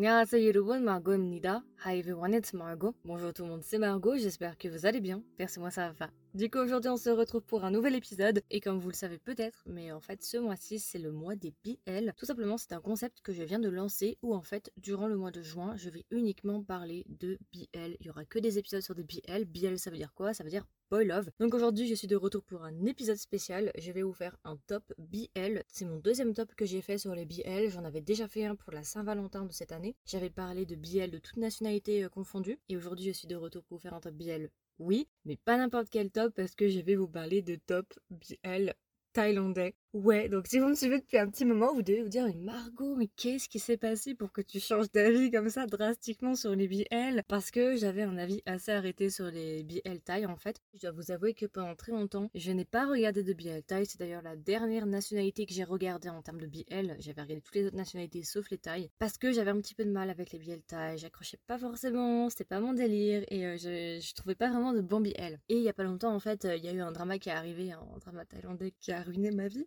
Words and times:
안녕하세요 0.00 0.46
여러분, 0.48 0.78
Margot입니다. 0.80 1.62
Hi 1.82 1.98
everyone, 1.98 2.34
it's 2.34 2.52
Margot. 2.52 2.94
Bonjour 3.06 3.32
tout 3.32 3.42
le 3.42 3.48
monde, 3.48 3.62
c'est 3.62 3.78
Margot, 3.78 4.14
j'espère 4.14 4.58
que 4.58 4.68
vous 4.68 4.84
allez 4.84 5.00
bien. 5.00 5.22
Perso-moi 5.38 5.70
ça 5.70 5.92
va. 5.92 6.10
Du 6.34 6.50
coup 6.50 6.58
aujourd'hui 6.58 6.90
on 6.90 6.98
se 6.98 7.08
retrouve 7.08 7.42
pour 7.42 7.64
un 7.64 7.70
nouvel 7.70 7.94
épisode 7.94 8.42
et 8.50 8.60
comme 8.60 8.78
vous 8.78 8.90
le 8.90 8.94
savez 8.94 9.18
peut-être, 9.18 9.64
mais 9.66 9.90
en 9.90 9.98
fait 9.98 10.22
ce 10.22 10.36
mois-ci 10.36 10.78
c'est 10.78 10.98
le 10.98 11.10
mois 11.10 11.36
des 11.36 11.54
BL. 11.64 12.12
Tout 12.18 12.26
simplement 12.26 12.58
c'est 12.58 12.74
un 12.74 12.82
concept 12.82 13.22
que 13.22 13.32
je 13.32 13.42
viens 13.42 13.58
de 13.58 13.70
lancer 13.70 14.18
où 14.20 14.34
en 14.34 14.42
fait 14.42 14.70
durant 14.76 15.08
le 15.08 15.16
mois 15.16 15.30
de 15.30 15.40
juin 15.40 15.74
je 15.76 15.88
vais 15.88 16.04
uniquement 16.10 16.62
parler 16.62 17.06
de 17.08 17.38
BL. 17.50 17.96
Il 17.98 18.06
y 18.06 18.10
aura 18.10 18.26
que 18.26 18.38
des 18.38 18.58
épisodes 18.58 18.82
sur 18.82 18.94
des 18.94 19.02
BL. 19.02 19.46
BL 19.46 19.78
ça 19.78 19.90
veut 19.90 19.96
dire 19.96 20.12
quoi? 20.12 20.34
Ça 20.34 20.44
veut 20.44 20.50
dire 20.50 20.66
Boy 20.90 21.06
Love. 21.06 21.30
Donc 21.40 21.54
aujourd'hui 21.54 21.88
je 21.88 21.94
suis 21.94 22.08
de 22.08 22.16
retour 22.16 22.44
pour 22.44 22.62
un 22.62 22.84
épisode 22.84 23.16
spécial. 23.16 23.72
Je 23.78 23.90
vais 23.90 24.02
vous 24.02 24.12
faire 24.12 24.36
un 24.44 24.56
top 24.68 24.84
BL. 24.98 25.62
C'est 25.66 25.84
mon 25.84 25.98
deuxième 25.98 26.34
top 26.34 26.54
que 26.54 26.64
j'ai 26.64 26.80
fait 26.80 26.98
sur 26.98 27.14
les 27.14 27.24
BL. 27.24 27.70
J'en 27.70 27.84
avais 27.84 28.02
déjà 28.02 28.28
fait 28.28 28.44
un 28.44 28.54
pour 28.54 28.72
la 28.72 28.84
Saint-Valentin 28.84 29.46
de 29.46 29.52
cette 29.52 29.72
année. 29.72 29.96
J'avais 30.04 30.30
parlé 30.30 30.64
de 30.64 30.76
BL 30.76 31.10
de 31.10 31.18
toute 31.18 31.38
nationalité 31.38 31.69
euh, 31.88 32.08
confondue. 32.08 32.58
Et 32.68 32.76
aujourd'hui 32.76 33.06
je 33.06 33.12
suis 33.12 33.28
de 33.28 33.36
retour 33.36 33.62
pour 33.64 33.78
vous 33.78 33.82
faire 33.82 33.94
un 33.94 34.00
top 34.00 34.14
BL 34.14 34.50
oui, 34.80 35.06
mais 35.26 35.36
pas 35.36 35.58
n'importe 35.58 35.90
quel 35.90 36.10
top 36.10 36.34
parce 36.34 36.54
que 36.54 36.68
je 36.68 36.80
vais 36.80 36.96
vous 36.96 37.06
parler 37.06 37.42
de 37.42 37.56
top 37.56 37.86
BL 38.10 38.72
thaïlandais. 39.12 39.74
Ouais, 39.92 40.28
donc 40.28 40.46
si 40.46 40.60
vous 40.60 40.68
me 40.68 40.76
suivez 40.76 41.00
depuis 41.00 41.18
un 41.18 41.28
petit 41.28 41.44
moment, 41.44 41.74
vous 41.74 41.82
devez 41.82 42.00
vous 42.00 42.08
dire, 42.08 42.24
mais 42.24 42.34
Margot, 42.34 42.94
mais 42.94 43.08
qu'est-ce 43.08 43.48
qui 43.48 43.58
s'est 43.58 43.76
passé 43.76 44.14
pour 44.14 44.30
que 44.30 44.40
tu 44.40 44.60
changes 44.60 44.88
d'avis 44.92 45.32
comme 45.32 45.48
ça 45.48 45.66
drastiquement 45.66 46.36
sur 46.36 46.54
les 46.54 46.68
BL 46.68 47.24
Parce 47.26 47.50
que 47.50 47.74
j'avais 47.74 48.02
un 48.02 48.16
avis 48.16 48.40
assez 48.46 48.70
arrêté 48.70 49.10
sur 49.10 49.24
les 49.24 49.64
BL 49.64 49.98
Thaï 49.98 50.26
en 50.26 50.36
fait. 50.36 50.62
Je 50.74 50.82
dois 50.82 50.92
vous 50.92 51.10
avouer 51.10 51.34
que 51.34 51.44
pendant 51.46 51.74
très 51.74 51.90
longtemps, 51.90 52.30
je 52.36 52.52
n'ai 52.52 52.64
pas 52.64 52.86
regardé 52.86 53.24
de 53.24 53.32
BL 53.32 53.64
Thaï. 53.66 53.84
C'est 53.84 53.98
d'ailleurs 53.98 54.22
la 54.22 54.36
dernière 54.36 54.86
nationalité 54.86 55.44
que 55.44 55.52
j'ai 55.52 55.64
regardée 55.64 56.08
en 56.08 56.22
termes 56.22 56.40
de 56.40 56.46
BL. 56.46 56.94
J'avais 57.00 57.22
regardé 57.22 57.40
toutes 57.40 57.56
les 57.56 57.66
autres 57.66 57.76
nationalités 57.76 58.22
sauf 58.22 58.48
les 58.50 58.58
Thaï. 58.58 58.92
Parce 59.00 59.18
que 59.18 59.32
j'avais 59.32 59.50
un 59.50 59.60
petit 59.60 59.74
peu 59.74 59.84
de 59.84 59.90
mal 59.90 60.08
avec 60.08 60.30
les 60.30 60.38
BL 60.38 60.62
Thaï. 60.68 60.98
J'accrochais 60.98 61.40
pas 61.48 61.58
forcément, 61.58 62.30
c'était 62.30 62.44
pas 62.44 62.60
mon 62.60 62.74
délire 62.74 63.24
et 63.26 63.44
euh, 63.44 63.56
je, 63.56 64.14
trouvais 64.14 64.36
pas 64.36 64.50
vraiment 64.50 64.72
de 64.72 64.82
bons 64.82 65.00
BL. 65.00 65.40
Et 65.48 65.56
il 65.56 65.62
y 65.62 65.68
a 65.68 65.72
pas 65.72 65.82
longtemps 65.82 66.14
en 66.14 66.20
fait, 66.20 66.44
il 66.44 66.64
y 66.64 66.68
a 66.68 66.72
eu 66.72 66.80
un 66.80 66.92
drama 66.92 67.18
qui 67.18 67.28
est 67.28 67.32
arrivé, 67.32 67.72
un 67.72 67.98
drama 67.98 68.24
thaïlandais 68.24 68.72
qui 68.78 68.92
a 68.92 69.02
ruiné 69.02 69.32
ma 69.32 69.48
vie. 69.48 69.66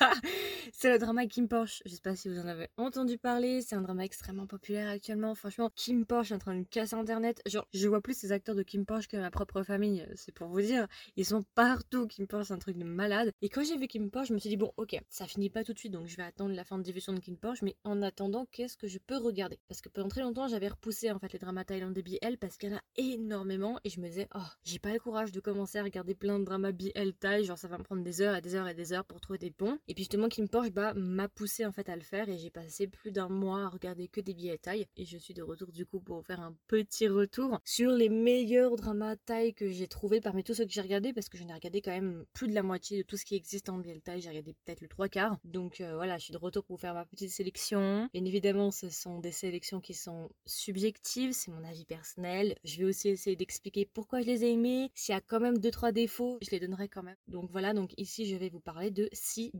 c'est 0.72 0.90
le 0.90 0.98
drama 0.98 1.26
Kim 1.26 1.48
Porsche. 1.48 1.82
Je 1.86 1.94
sais 1.94 2.00
pas 2.00 2.16
si 2.16 2.28
vous 2.28 2.38
en 2.38 2.46
avez 2.46 2.68
entendu 2.76 3.18
parler. 3.18 3.62
C'est 3.62 3.76
un 3.76 3.80
drama 3.80 4.04
extrêmement 4.04 4.46
populaire 4.46 4.90
actuellement. 4.90 5.34
Franchement, 5.34 5.70
Kim 5.74 6.04
Porsche 6.04 6.32
est 6.32 6.34
en 6.34 6.38
train 6.38 6.54
de 6.54 6.64
casser 6.64 6.94
internet. 6.94 7.40
Genre, 7.46 7.66
je 7.72 7.88
vois 7.88 8.00
plus 8.00 8.16
ces 8.16 8.32
acteurs 8.32 8.54
de 8.54 8.62
Kim 8.62 8.84
Porsche 8.84 9.08
que 9.08 9.16
ma 9.16 9.30
propre 9.30 9.62
famille. 9.62 10.06
C'est 10.14 10.32
pour 10.32 10.48
vous 10.48 10.60
dire. 10.60 10.86
Ils 11.16 11.24
sont 11.24 11.44
partout. 11.54 12.06
Kim 12.06 12.26
Porsche, 12.26 12.48
c'est 12.48 12.54
un 12.54 12.58
truc 12.58 12.76
de 12.76 12.84
malade. 12.84 13.32
Et 13.42 13.48
quand 13.48 13.64
j'ai 13.64 13.76
vu 13.76 13.86
Kim 13.86 14.10
Porsche, 14.10 14.28
je 14.28 14.34
me 14.34 14.38
suis 14.38 14.50
dit, 14.50 14.56
bon, 14.56 14.72
ok, 14.76 14.98
ça 15.08 15.26
finit 15.26 15.50
pas 15.50 15.64
tout 15.64 15.72
de 15.72 15.78
suite. 15.78 15.92
Donc, 15.92 16.06
je 16.06 16.16
vais 16.16 16.22
attendre 16.22 16.54
la 16.54 16.64
fin 16.64 16.78
de 16.78 16.82
diffusion 16.82 17.12
de 17.12 17.20
Kim 17.20 17.36
Porsche. 17.36 17.62
Mais 17.62 17.76
en 17.84 18.02
attendant, 18.02 18.46
qu'est-ce 18.52 18.76
que 18.76 18.86
je 18.86 18.98
peux 18.98 19.16
regarder? 19.16 19.58
Parce 19.68 19.80
que 19.80 19.88
pendant 19.88 20.08
très 20.08 20.22
longtemps, 20.22 20.48
j'avais 20.48 20.68
repoussé 20.68 21.10
en 21.10 21.18
fait 21.18 21.32
les 21.32 21.38
dramas 21.38 21.64
thaïlandais 21.64 22.02
BL 22.02 22.36
parce 22.38 22.56
qu'il 22.56 22.70
y 22.70 22.74
en 22.74 22.76
a 22.76 22.82
énormément. 22.96 23.78
Et 23.84 23.90
je 23.90 24.00
me 24.00 24.08
disais, 24.08 24.28
oh, 24.34 24.40
j'ai 24.64 24.78
pas 24.78 24.92
le 24.92 25.00
courage 25.00 25.32
de 25.32 25.40
commencer 25.40 25.78
à 25.78 25.82
regarder 25.82 26.14
plein 26.14 26.38
de 26.38 26.44
dramas 26.44 26.72
BL 26.72 27.12
Thaï. 27.18 27.44
Genre, 27.44 27.58
ça 27.58 27.68
va 27.68 27.78
me 27.78 27.82
prendre 27.82 28.02
des 28.02 28.20
heures 28.20 28.36
et 28.36 28.40
des 28.40 28.54
heures 28.54 28.68
et 28.68 28.74
des 28.74 28.92
heures 28.92 29.04
pour 29.04 29.20
trouver 29.20 29.38
des 29.38 29.50
bons. 29.50 29.78
Et 29.88 29.94
puis 29.94 30.02
justement, 30.02 30.28
Kim 30.28 30.48
Porsche 30.48 30.70
bah, 30.70 30.94
m'a 30.94 31.28
poussé 31.28 31.64
en 31.64 31.72
fait 31.72 31.88
à 31.88 31.94
le 31.94 32.02
faire 32.02 32.28
et 32.28 32.38
j'ai 32.38 32.50
passé 32.50 32.86
plus 32.86 33.12
d'un 33.12 33.28
mois 33.28 33.64
à 33.64 33.68
regarder 33.68 34.08
que 34.08 34.20
des 34.20 34.34
billets 34.34 34.58
taille. 34.58 34.86
Et 34.96 35.04
je 35.04 35.16
suis 35.16 35.34
de 35.34 35.42
retour 35.42 35.70
du 35.70 35.86
coup 35.86 36.00
pour 36.00 36.24
faire 36.24 36.40
un 36.40 36.54
petit 36.66 37.08
retour 37.08 37.60
sur 37.64 37.92
les 37.92 38.08
meilleurs 38.08 38.76
dramas 38.76 39.16
taille 39.16 39.54
que 39.54 39.70
j'ai 39.70 39.86
trouvé 39.86 40.20
parmi 40.20 40.42
tous 40.42 40.54
ceux 40.54 40.64
que 40.64 40.72
j'ai 40.72 40.80
regardés 40.80 41.12
parce 41.12 41.28
que 41.28 41.38
j'en 41.38 41.48
ai 41.48 41.52
regardé 41.52 41.82
quand 41.82 41.92
même 41.92 42.24
plus 42.32 42.48
de 42.48 42.54
la 42.54 42.62
moitié 42.62 42.98
de 42.98 43.02
tout 43.02 43.16
ce 43.16 43.24
qui 43.24 43.36
existe 43.36 43.68
en 43.68 43.78
BL 43.78 44.00
taille. 44.00 44.20
J'ai 44.20 44.30
regardé 44.30 44.54
peut-être 44.64 44.80
le 44.80 44.88
trois 44.88 45.08
quarts. 45.08 45.38
Donc 45.44 45.80
euh, 45.80 45.94
voilà, 45.94 46.18
je 46.18 46.24
suis 46.24 46.32
de 46.32 46.38
retour 46.38 46.64
pour 46.64 46.80
faire 46.80 46.94
ma 46.94 47.04
petite 47.04 47.30
sélection. 47.30 48.08
Bien 48.12 48.24
évidemment, 48.24 48.70
ce 48.70 48.88
sont 48.88 49.20
des 49.20 49.32
sélections 49.32 49.80
qui 49.80 49.94
sont 49.94 50.30
subjectives, 50.46 51.32
c'est 51.32 51.50
mon 51.50 51.64
avis 51.64 51.84
personnel. 51.84 52.56
Je 52.64 52.78
vais 52.78 52.84
aussi 52.84 53.10
essayer 53.10 53.36
d'expliquer 53.36 53.86
pourquoi 53.86 54.20
je 54.20 54.26
les 54.26 54.44
ai 54.44 54.52
aimés. 54.52 54.90
S'il 54.94 55.14
y 55.14 55.18
a 55.18 55.20
quand 55.20 55.40
même 55.40 55.58
deux 55.58 55.70
trois 55.70 55.92
défauts, 55.92 56.38
je 56.42 56.50
les 56.50 56.60
donnerai 56.60 56.88
quand 56.88 57.02
même. 57.02 57.16
Donc 57.28 57.50
voilà, 57.50 57.72
donc 57.72 57.92
ici 57.96 58.26
je 58.26 58.36
vais 58.36 58.48
vous 58.48 58.60
parler 58.60 58.90
de 58.90 59.08
6 59.12 59.52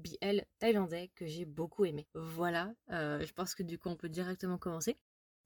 Thaïlandais 0.59 1.10
que 1.15 1.27
j'ai 1.27 1.44
beaucoup 1.44 1.84
aimé. 1.84 2.06
Voilà, 2.15 2.72
euh, 2.91 3.25
je 3.25 3.32
pense 3.32 3.54
que 3.54 3.62
du 3.62 3.78
coup 3.78 3.88
on 3.88 3.97
peut 3.97 4.09
directement 4.09 4.59
commencer. 4.59 4.97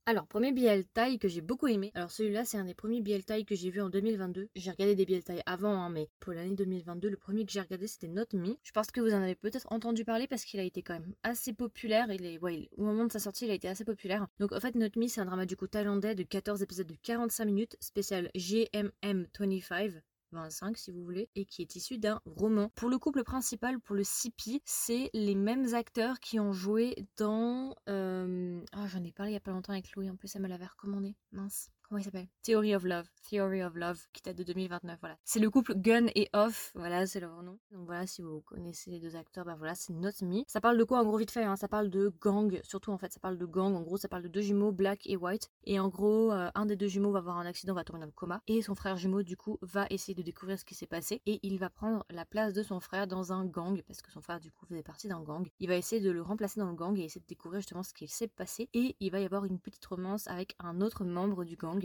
Alors, 0.07 0.25
premier 0.25 0.51
BL 0.51 0.83
Thai 0.95 1.19
que 1.19 1.27
j'ai 1.27 1.41
beaucoup 1.41 1.67
aimé. 1.67 1.91
Alors, 1.93 2.09
celui-là, 2.09 2.43
c'est 2.43 2.57
un 2.57 2.65
des 2.65 2.73
premiers 2.73 3.01
BL 3.01 3.23
Thai 3.23 3.45
que 3.45 3.53
j'ai 3.53 3.69
vu 3.69 3.81
en 3.81 3.89
2022. 3.89 4.49
J'ai 4.55 4.71
regardé 4.71 4.95
des 4.95 5.05
BL 5.05 5.23
Thai 5.23 5.43
avant, 5.45 5.75
hein, 5.75 5.89
mais 5.89 6.09
pour 6.19 6.33
l'année 6.33 6.55
2022, 6.55 7.07
le 7.07 7.17
premier 7.17 7.45
que 7.45 7.51
j'ai 7.51 7.61
regardé, 7.61 7.85
c'était 7.85 8.07
Not 8.07 8.25
Me. 8.33 8.57
Je 8.63 8.71
pense 8.71 8.87
que 8.87 8.99
vous 8.99 9.13
en 9.13 9.21
avez 9.21 9.35
peut-être 9.35 9.67
entendu 9.71 10.03
parler 10.03 10.25
parce 10.27 10.43
qu'il 10.43 10.59
a 10.59 10.63
été 10.63 10.81
quand 10.81 10.95
même 10.95 11.13
assez 11.21 11.53
populaire. 11.53 12.11
Il 12.11 12.25
est, 12.25 12.39
ouais, 12.39 12.67
au 12.77 12.83
moment 12.83 13.05
de 13.05 13.11
sa 13.11 13.19
sortie, 13.19 13.45
il 13.45 13.51
a 13.51 13.53
été 13.53 13.67
assez 13.67 13.85
populaire. 13.85 14.27
Donc, 14.39 14.53
en 14.53 14.59
fait, 14.59 14.73
Not 14.73 14.89
Me, 14.97 15.07
c'est 15.07 15.21
un 15.21 15.25
drama 15.25 15.45
du 15.45 15.55
coup 15.55 15.67
thaïlandais 15.67 16.15
de 16.15 16.23
14 16.23 16.63
épisodes 16.63 16.87
de 16.87 16.95
45 17.03 17.45
minutes, 17.45 17.77
spécial 17.79 18.31
GMM25. 18.35 20.01
25 20.31 20.77
si 20.77 20.91
vous 20.91 21.03
voulez, 21.03 21.29
et 21.35 21.45
qui 21.45 21.61
est 21.61 21.75
issu 21.75 21.97
d'un 21.97 22.21
roman. 22.25 22.69
Pour 22.75 22.89
le 22.89 22.97
couple 22.97 23.23
principal, 23.23 23.79
pour 23.79 23.95
le 23.95 24.03
CP, 24.03 24.61
c'est 24.65 25.09
les 25.13 25.35
mêmes 25.35 25.73
acteurs 25.73 26.19
qui 26.19 26.39
ont 26.39 26.53
joué 26.53 27.07
dans... 27.17 27.75
Oh, 27.87 28.87
j'en 28.87 29.03
ai 29.03 29.11
parlé 29.11 29.31
il 29.31 29.35
y 29.35 29.37
a 29.37 29.41
pas 29.41 29.51
longtemps 29.51 29.73
avec 29.73 29.93
Louis, 29.95 30.09
en 30.09 30.15
plus 30.15 30.35
elle 30.35 30.41
me 30.41 30.47
l'avait 30.47 30.65
recommandé. 30.65 31.15
Mince. 31.31 31.69
Comment 31.91 31.99
il 31.99 32.05
s'appelle? 32.05 32.29
Theory 32.43 32.73
of 32.73 32.85
Love. 32.85 33.09
Theory 33.27 33.63
of 33.63 33.75
Love, 33.75 33.99
qui 34.13 34.21
date 34.21 34.37
de 34.37 34.43
2029, 34.43 34.97
voilà. 35.01 35.17
C'est 35.25 35.41
le 35.41 35.49
couple 35.49 35.75
Gun 35.75 36.05
et 36.15 36.29
Off, 36.31 36.71
voilà, 36.73 37.05
c'est 37.05 37.19
leur 37.19 37.43
nom. 37.43 37.59
Donc 37.69 37.85
voilà, 37.85 38.07
si 38.07 38.21
vous 38.21 38.39
connaissez 38.39 38.91
les 38.91 39.01
deux 39.01 39.17
acteurs, 39.17 39.43
bah 39.43 39.55
voilà, 39.57 39.75
c'est 39.75 39.91
Not 39.91 40.11
Me. 40.21 40.43
Ça 40.47 40.61
parle 40.61 40.77
de 40.77 40.85
quoi 40.85 41.01
en 41.01 41.03
gros 41.03 41.17
vite 41.17 41.31
fait 41.31 41.43
hein? 41.43 41.57
Ça 41.57 41.67
parle 41.67 41.89
de 41.89 42.13
gang, 42.21 42.61
surtout 42.63 42.91
en 42.91 42.97
fait, 42.97 43.11
ça 43.11 43.19
parle 43.19 43.37
de 43.37 43.45
gang. 43.45 43.75
En 43.75 43.81
gros, 43.81 43.97
ça 43.97 44.07
parle 44.07 44.23
de 44.23 44.29
deux 44.29 44.39
jumeaux, 44.39 44.71
Black 44.71 45.01
et 45.05 45.17
White. 45.17 45.49
Et 45.65 45.81
en 45.81 45.89
gros, 45.89 46.31
euh, 46.31 46.49
un 46.55 46.65
des 46.65 46.77
deux 46.77 46.87
jumeaux 46.87 47.11
va 47.11 47.19
avoir 47.19 47.37
un 47.37 47.45
accident, 47.45 47.73
va 47.73 47.83
tomber 47.83 47.99
dans 47.99 48.05
le 48.05 48.13
coma. 48.13 48.41
Et 48.47 48.61
son 48.61 48.73
frère 48.73 48.95
jumeau, 48.95 49.21
du 49.21 49.35
coup, 49.35 49.57
va 49.61 49.85
essayer 49.89 50.15
de 50.15 50.21
découvrir 50.21 50.57
ce 50.57 50.63
qui 50.63 50.75
s'est 50.75 50.87
passé. 50.87 51.21
Et 51.25 51.41
il 51.43 51.59
va 51.59 51.69
prendre 51.69 52.05
la 52.09 52.23
place 52.23 52.53
de 52.53 52.63
son 52.63 52.79
frère 52.79 53.05
dans 53.05 53.33
un 53.33 53.45
gang, 53.45 53.81
parce 53.85 54.01
que 54.01 54.11
son 54.11 54.21
frère, 54.21 54.39
du 54.39 54.49
coup, 54.49 54.65
faisait 54.65 54.81
partie 54.81 55.09
d'un 55.09 55.21
gang. 55.21 55.45
Il 55.59 55.67
va 55.67 55.75
essayer 55.75 56.01
de 56.01 56.09
le 56.09 56.21
remplacer 56.21 56.61
dans 56.61 56.69
le 56.69 56.75
gang 56.75 56.97
et 56.97 57.03
essayer 57.03 57.19
de 57.19 57.27
découvrir 57.27 57.59
justement 57.59 57.83
ce 57.83 57.93
qu'il 57.93 58.07
s'est 58.07 58.29
passé. 58.29 58.69
Et 58.73 58.95
il 59.01 59.11
va 59.11 59.19
y 59.19 59.25
avoir 59.25 59.43
une 59.43 59.59
petite 59.59 59.85
romance 59.85 60.27
avec 60.27 60.55
un 60.59 60.79
autre 60.79 61.03
membre 61.03 61.43
du 61.43 61.57
gang. 61.57 61.80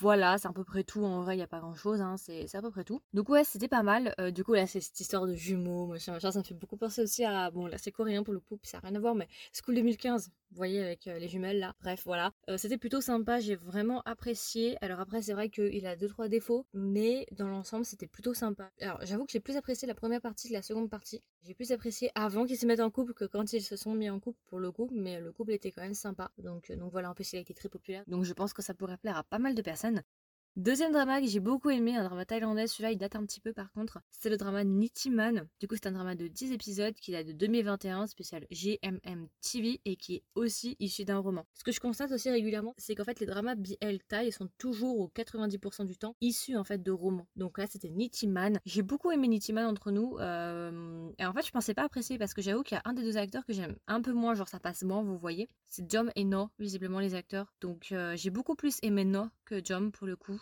Voilà, 0.00 0.38
c'est 0.38 0.48
à 0.48 0.52
peu 0.52 0.64
près 0.64 0.84
tout. 0.84 1.04
En 1.04 1.22
vrai, 1.22 1.34
il 1.34 1.38
n'y 1.38 1.42
a 1.42 1.48
pas 1.48 1.60
grand 1.60 1.74
chose, 1.74 2.00
hein. 2.00 2.16
c'est 2.16 2.54
à 2.54 2.62
peu 2.62 2.70
près 2.70 2.84
tout. 2.84 3.00
Donc, 3.12 3.28
ouais, 3.28 3.44
c'était 3.44 3.68
pas 3.68 3.82
mal. 3.82 4.14
Euh, 4.20 4.30
du 4.30 4.44
coup, 4.44 4.54
là, 4.54 4.66
c'est 4.66 4.80
cette 4.80 4.98
histoire 5.00 5.26
de 5.26 5.34
jumeaux, 5.34 5.86
machin. 5.86 6.18
Ça 6.20 6.38
me 6.38 6.44
fait 6.44 6.54
beaucoup 6.54 6.76
penser 6.76 7.02
aussi 7.02 7.24
à. 7.24 7.50
Bon, 7.50 7.66
là, 7.66 7.78
c'est 7.78 7.92
coréen 7.92 8.22
pour 8.22 8.34
le 8.34 8.40
coup, 8.40 8.58
ça 8.62 8.78
n'a 8.78 8.88
rien 8.88 8.96
à 8.96 9.00
voir, 9.00 9.14
mais 9.14 9.28
School 9.52 9.74
2015, 9.74 10.30
vous 10.52 10.56
voyez, 10.56 10.82
avec 10.82 11.06
euh, 11.06 11.18
les 11.18 11.28
jumelles 11.28 11.58
là. 11.58 11.74
Bref, 11.80 12.02
voilà. 12.04 12.32
Euh, 12.50 12.58
c'était 12.58 12.76
plutôt 12.76 13.00
sympa, 13.00 13.40
j'ai 13.40 13.54
vraiment 13.56 14.02
apprécié. 14.02 14.76
Alors, 14.82 15.00
après, 15.00 15.22
c'est 15.22 15.32
vrai 15.32 15.48
qu'il 15.48 15.86
a 15.86 15.96
2-3 15.96 16.28
défauts, 16.28 16.66
mais 16.74 17.26
dans 17.32 17.48
l'ensemble, 17.48 17.86
c'était 17.86 18.06
plutôt 18.06 18.34
sympa. 18.34 18.70
Alors, 18.80 18.98
j'avoue 19.02 19.24
que 19.24 19.32
j'ai 19.32 19.40
plus 19.40 19.56
apprécié 19.56 19.88
la 19.88 19.94
première 19.94 20.20
partie 20.20 20.48
que 20.48 20.52
la 20.52 20.62
seconde 20.62 20.90
partie. 20.90 21.22
J'ai 21.42 21.54
plus 21.54 21.72
apprécié 21.72 22.10
avant 22.14 22.44
qu'ils 22.44 22.58
se 22.58 22.66
mettent 22.66 22.80
en 22.80 22.90
couple 22.90 23.14
que 23.14 23.24
quand 23.24 23.52
ils 23.52 23.62
se 23.62 23.76
sont 23.76 23.94
mis 23.94 24.10
en 24.10 24.20
couple 24.20 24.38
pour 24.46 24.60
le 24.60 24.70
couple, 24.70 24.94
mais 24.94 25.20
le 25.20 25.32
couple 25.32 25.52
était 25.52 25.72
quand 25.72 25.82
même 25.82 25.94
sympa. 25.94 26.30
Donc, 26.36 26.70
donc 26.72 26.92
voilà, 26.92 27.10
en 27.10 27.14
plus, 27.14 27.32
il 27.32 27.36
a 27.36 27.40
été 27.40 27.54
très 27.54 27.70
populaire. 27.70 28.04
Donc, 28.06 28.24
je 28.24 28.32
pense 28.34 28.52
que 28.52 28.62
ça 28.62 28.74
pourrait 28.74 28.98
plaire 28.98 29.16
à 29.16 29.24
pas 29.32 29.38
mal 29.38 29.54
de 29.54 29.62
personnes. 29.62 30.02
Deuxième 30.56 30.92
drama 30.92 31.18
que 31.22 31.26
j'ai 31.26 31.40
beaucoup 31.40 31.70
aimé, 31.70 31.96
un 31.96 32.04
drama 32.04 32.26
thaïlandais, 32.26 32.66
celui-là 32.66 32.92
il 32.92 32.98
date 32.98 33.16
un 33.16 33.24
petit 33.24 33.40
peu 33.40 33.54
par 33.54 33.72
contre, 33.72 34.02
c'est 34.10 34.28
le 34.28 34.36
drama 34.36 34.64
Nitiman. 34.64 35.48
Du 35.60 35.66
coup 35.66 35.76
c'est 35.76 35.86
un 35.86 35.92
drama 35.92 36.14
de 36.14 36.28
10 36.28 36.52
épisodes 36.52 36.92
qui 36.92 37.10
date 37.10 37.26
de 37.26 37.32
2021, 37.32 38.06
spécial 38.06 38.46
GMM 38.50 39.28
TV 39.40 39.80
et 39.86 39.96
qui 39.96 40.16
est 40.16 40.24
aussi 40.34 40.76
issu 40.78 41.06
d'un 41.06 41.20
roman. 41.20 41.46
Ce 41.54 41.64
que 41.64 41.72
je 41.72 41.80
constate 41.80 42.12
aussi 42.12 42.28
régulièrement, 42.28 42.74
c'est 42.76 42.94
qu'en 42.94 43.04
fait 43.04 43.18
les 43.20 43.24
dramas 43.24 43.54
BL 43.54 44.00
Thai 44.06 44.30
sont 44.30 44.50
toujours 44.58 45.00
au 45.00 45.10
90% 45.16 45.86
du 45.86 45.96
temps 45.96 46.16
issus 46.20 46.58
en 46.58 46.64
fait 46.64 46.82
de 46.82 46.90
romans. 46.90 47.26
Donc 47.34 47.56
là 47.56 47.66
c'était 47.66 47.88
Nitiman. 47.88 48.58
J'ai 48.66 48.82
beaucoup 48.82 49.10
aimé 49.10 49.28
Nitiman 49.28 49.64
entre 49.64 49.90
nous 49.90 50.18
euh, 50.18 51.08
et 51.18 51.24
en 51.24 51.32
fait 51.32 51.46
je 51.46 51.50
pensais 51.50 51.72
pas 51.72 51.84
apprécier 51.84 52.18
parce 52.18 52.34
que 52.34 52.42
j'avoue 52.42 52.62
qu'il 52.62 52.74
y 52.74 52.78
a 52.78 52.82
un 52.84 52.92
des 52.92 53.02
deux 53.02 53.16
acteurs 53.16 53.46
que 53.46 53.54
j'aime 53.54 53.76
un 53.86 54.02
peu 54.02 54.12
moins, 54.12 54.34
genre 54.34 54.48
ça 54.50 54.60
passe 54.60 54.82
moins, 54.82 55.02
vous 55.02 55.16
voyez. 55.16 55.48
C'est 55.70 55.90
Jom 55.90 56.10
et 56.14 56.24
No, 56.24 56.50
visiblement 56.58 57.00
les 57.00 57.14
acteurs. 57.14 57.54
Donc 57.62 57.88
euh, 57.92 58.14
j'ai 58.16 58.28
beaucoup 58.28 58.54
plus 58.54 58.76
aimé 58.82 59.06
No 59.06 59.28
que 59.46 59.64
Jom 59.64 59.92
pour 59.92 60.06
le 60.06 60.16
coup. 60.16 60.41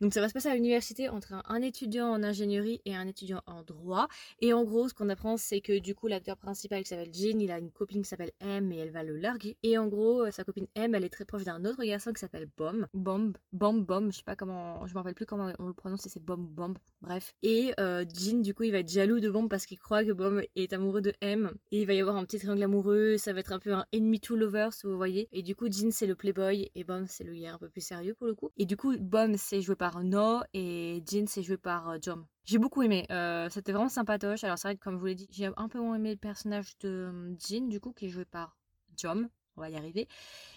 Donc 0.00 0.14
ça 0.14 0.22
va 0.22 0.28
se 0.28 0.32
passer 0.32 0.48
à 0.48 0.54
l'université 0.54 1.10
entre 1.10 1.34
un, 1.46 1.60
étudiant 1.60 2.08
en 2.08 2.22
ingénierie 2.22 2.80
et 2.86 2.96
un 2.96 3.06
étudiant 3.06 3.42
en 3.46 3.62
droit. 3.62 4.08
Et 4.40 4.54
en 4.54 4.64
gros, 4.64 4.88
ce 4.88 4.94
qu'on 4.94 5.10
apprend, 5.10 5.36
c'est 5.36 5.60
que 5.60 5.78
du 5.78 5.94
coup, 5.94 6.06
l'acteur 6.06 6.38
principal 6.38 6.82
qui 6.82 6.88
s'appelle 6.88 7.12
Jean, 7.12 7.38
il 7.38 7.50
a 7.50 7.58
une 7.58 7.70
copine 7.70 8.00
qui 8.02 8.08
s'appelle 8.08 8.32
M 8.40 8.72
et 8.72 8.78
elle 8.78 8.92
va 8.92 9.02
le 9.02 9.18
larguer. 9.18 9.58
Et 9.62 9.76
en 9.76 9.88
gros, 9.88 10.22
euh, 10.22 10.30
sa 10.30 10.42
copine 10.42 10.66
M, 10.74 10.94
elle 10.94 11.04
est 11.04 11.10
très 11.10 11.26
proche 11.26 11.44
d'un 11.44 11.66
autre 11.66 11.84
garçon 11.84 12.14
qui 12.14 12.20
s'appelle 12.20 12.48
Bom. 12.56 12.86
Bomb, 12.94 13.36
Bomb, 13.52 13.84
Bomb, 13.84 14.10
je 14.10 14.18
sais 14.18 14.24
pas 14.24 14.36
comment, 14.36 14.86
je 14.86 14.94
me 14.94 14.98
rappelle 14.98 15.14
plus 15.14 15.26
comment 15.26 15.52
on 15.58 15.66
le 15.66 15.74
prononce, 15.74 16.00
c'est 16.08 16.24
Bomb, 16.24 16.48
Bomb, 16.48 16.78
bref. 17.02 17.34
Et 17.42 17.74
euh, 17.78 18.06
Jean, 18.14 18.40
du 18.40 18.54
coup, 18.54 18.62
il 18.62 18.72
va 18.72 18.78
être 18.78 18.90
jaloux 18.90 19.20
de 19.20 19.28
Bomb 19.28 19.48
parce 19.48 19.66
qu'il 19.66 19.78
croit 19.78 20.02
que 20.02 20.12
Bomb 20.12 20.40
est 20.56 20.72
amoureux 20.72 21.02
de 21.02 21.12
M. 21.20 21.52
Et 21.72 21.82
il 21.82 21.86
va 21.86 21.92
y 21.92 22.00
avoir 22.00 22.16
un 22.16 22.24
petit 22.24 22.38
triangle 22.38 22.62
amoureux, 22.62 23.18
ça 23.18 23.34
va 23.34 23.40
être 23.40 23.52
un 23.52 23.58
peu 23.58 23.74
un 23.74 23.84
enemy 23.92 24.18
to 24.18 24.34
lovers, 24.34 24.72
vous 24.82 24.96
voyez. 24.96 25.28
Et 25.32 25.42
du 25.42 25.54
coup, 25.54 25.70
Jean, 25.70 25.90
c'est 25.90 26.06
le 26.06 26.14
playboy 26.14 26.70
et 26.74 26.84
Bomb, 26.84 27.04
c'est 27.06 27.24
le 27.24 27.34
gars 27.34 27.52
un 27.52 27.58
peu 27.58 27.68
plus 27.68 27.82
sérieux 27.82 28.14
pour 28.14 28.26
le 28.26 28.34
coup. 28.34 28.50
Et 28.56 28.64
du 28.64 28.78
coup, 28.78 28.96
Bomb, 28.98 29.36
c'est 29.36 29.60
joué 29.60 29.76
par 29.76 29.89
No 30.02 30.40
et 30.54 31.02
Jin, 31.06 31.26
c'est 31.26 31.42
joué 31.42 31.56
par 31.56 31.90
euh, 31.90 31.98
Jom. 32.00 32.26
J'ai 32.44 32.58
beaucoup 32.58 32.82
aimé, 32.82 33.06
euh, 33.10 33.48
c'était 33.50 33.72
vraiment 33.72 33.88
sympatoche. 33.88 34.44
Alors 34.44 34.58
c'est 34.58 34.68
vrai 34.68 34.76
que 34.76 34.80
comme 34.82 34.94
je 34.94 35.00
vous 35.00 35.06
l'ai 35.06 35.14
dit, 35.14 35.28
j'ai 35.30 35.50
un 35.56 35.68
peu 35.68 35.78
moins 35.80 35.96
aimé 35.96 36.12
le 36.12 36.16
personnage 36.16 36.76
de 36.78 36.88
euh, 36.88 37.34
Jin, 37.38 37.68
du 37.68 37.80
coup, 37.80 37.92
qui 37.92 38.06
est 38.06 38.08
joué 38.08 38.24
par 38.24 38.56
Jom. 38.96 39.28
on 39.56 39.60
va 39.60 39.70
y 39.70 39.76
arriver. 39.76 40.08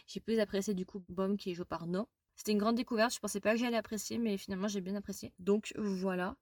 J'ai 0.08 0.20
plus 0.20 0.40
apprécié 0.40 0.74
du 0.74 0.86
coup 0.86 1.04
Bomb 1.10 1.38
qui 1.38 1.52
est 1.52 1.54
joué 1.54 1.66
par 1.66 1.88
No. 1.88 2.08
C'était 2.36 2.52
une 2.52 2.58
grande 2.58 2.76
découverte, 2.76 3.14
je 3.14 3.20
pensais 3.20 3.40
pas 3.40 3.54
que 3.54 3.60
j'allais 3.60 3.78
apprécier, 3.78 4.18
mais 4.18 4.38
finalement 4.38 4.68
j'ai 4.68 4.82
bien 4.82 4.96
apprécié. 4.96 5.34
Donc 5.40 5.74
voilà. 5.78 6.36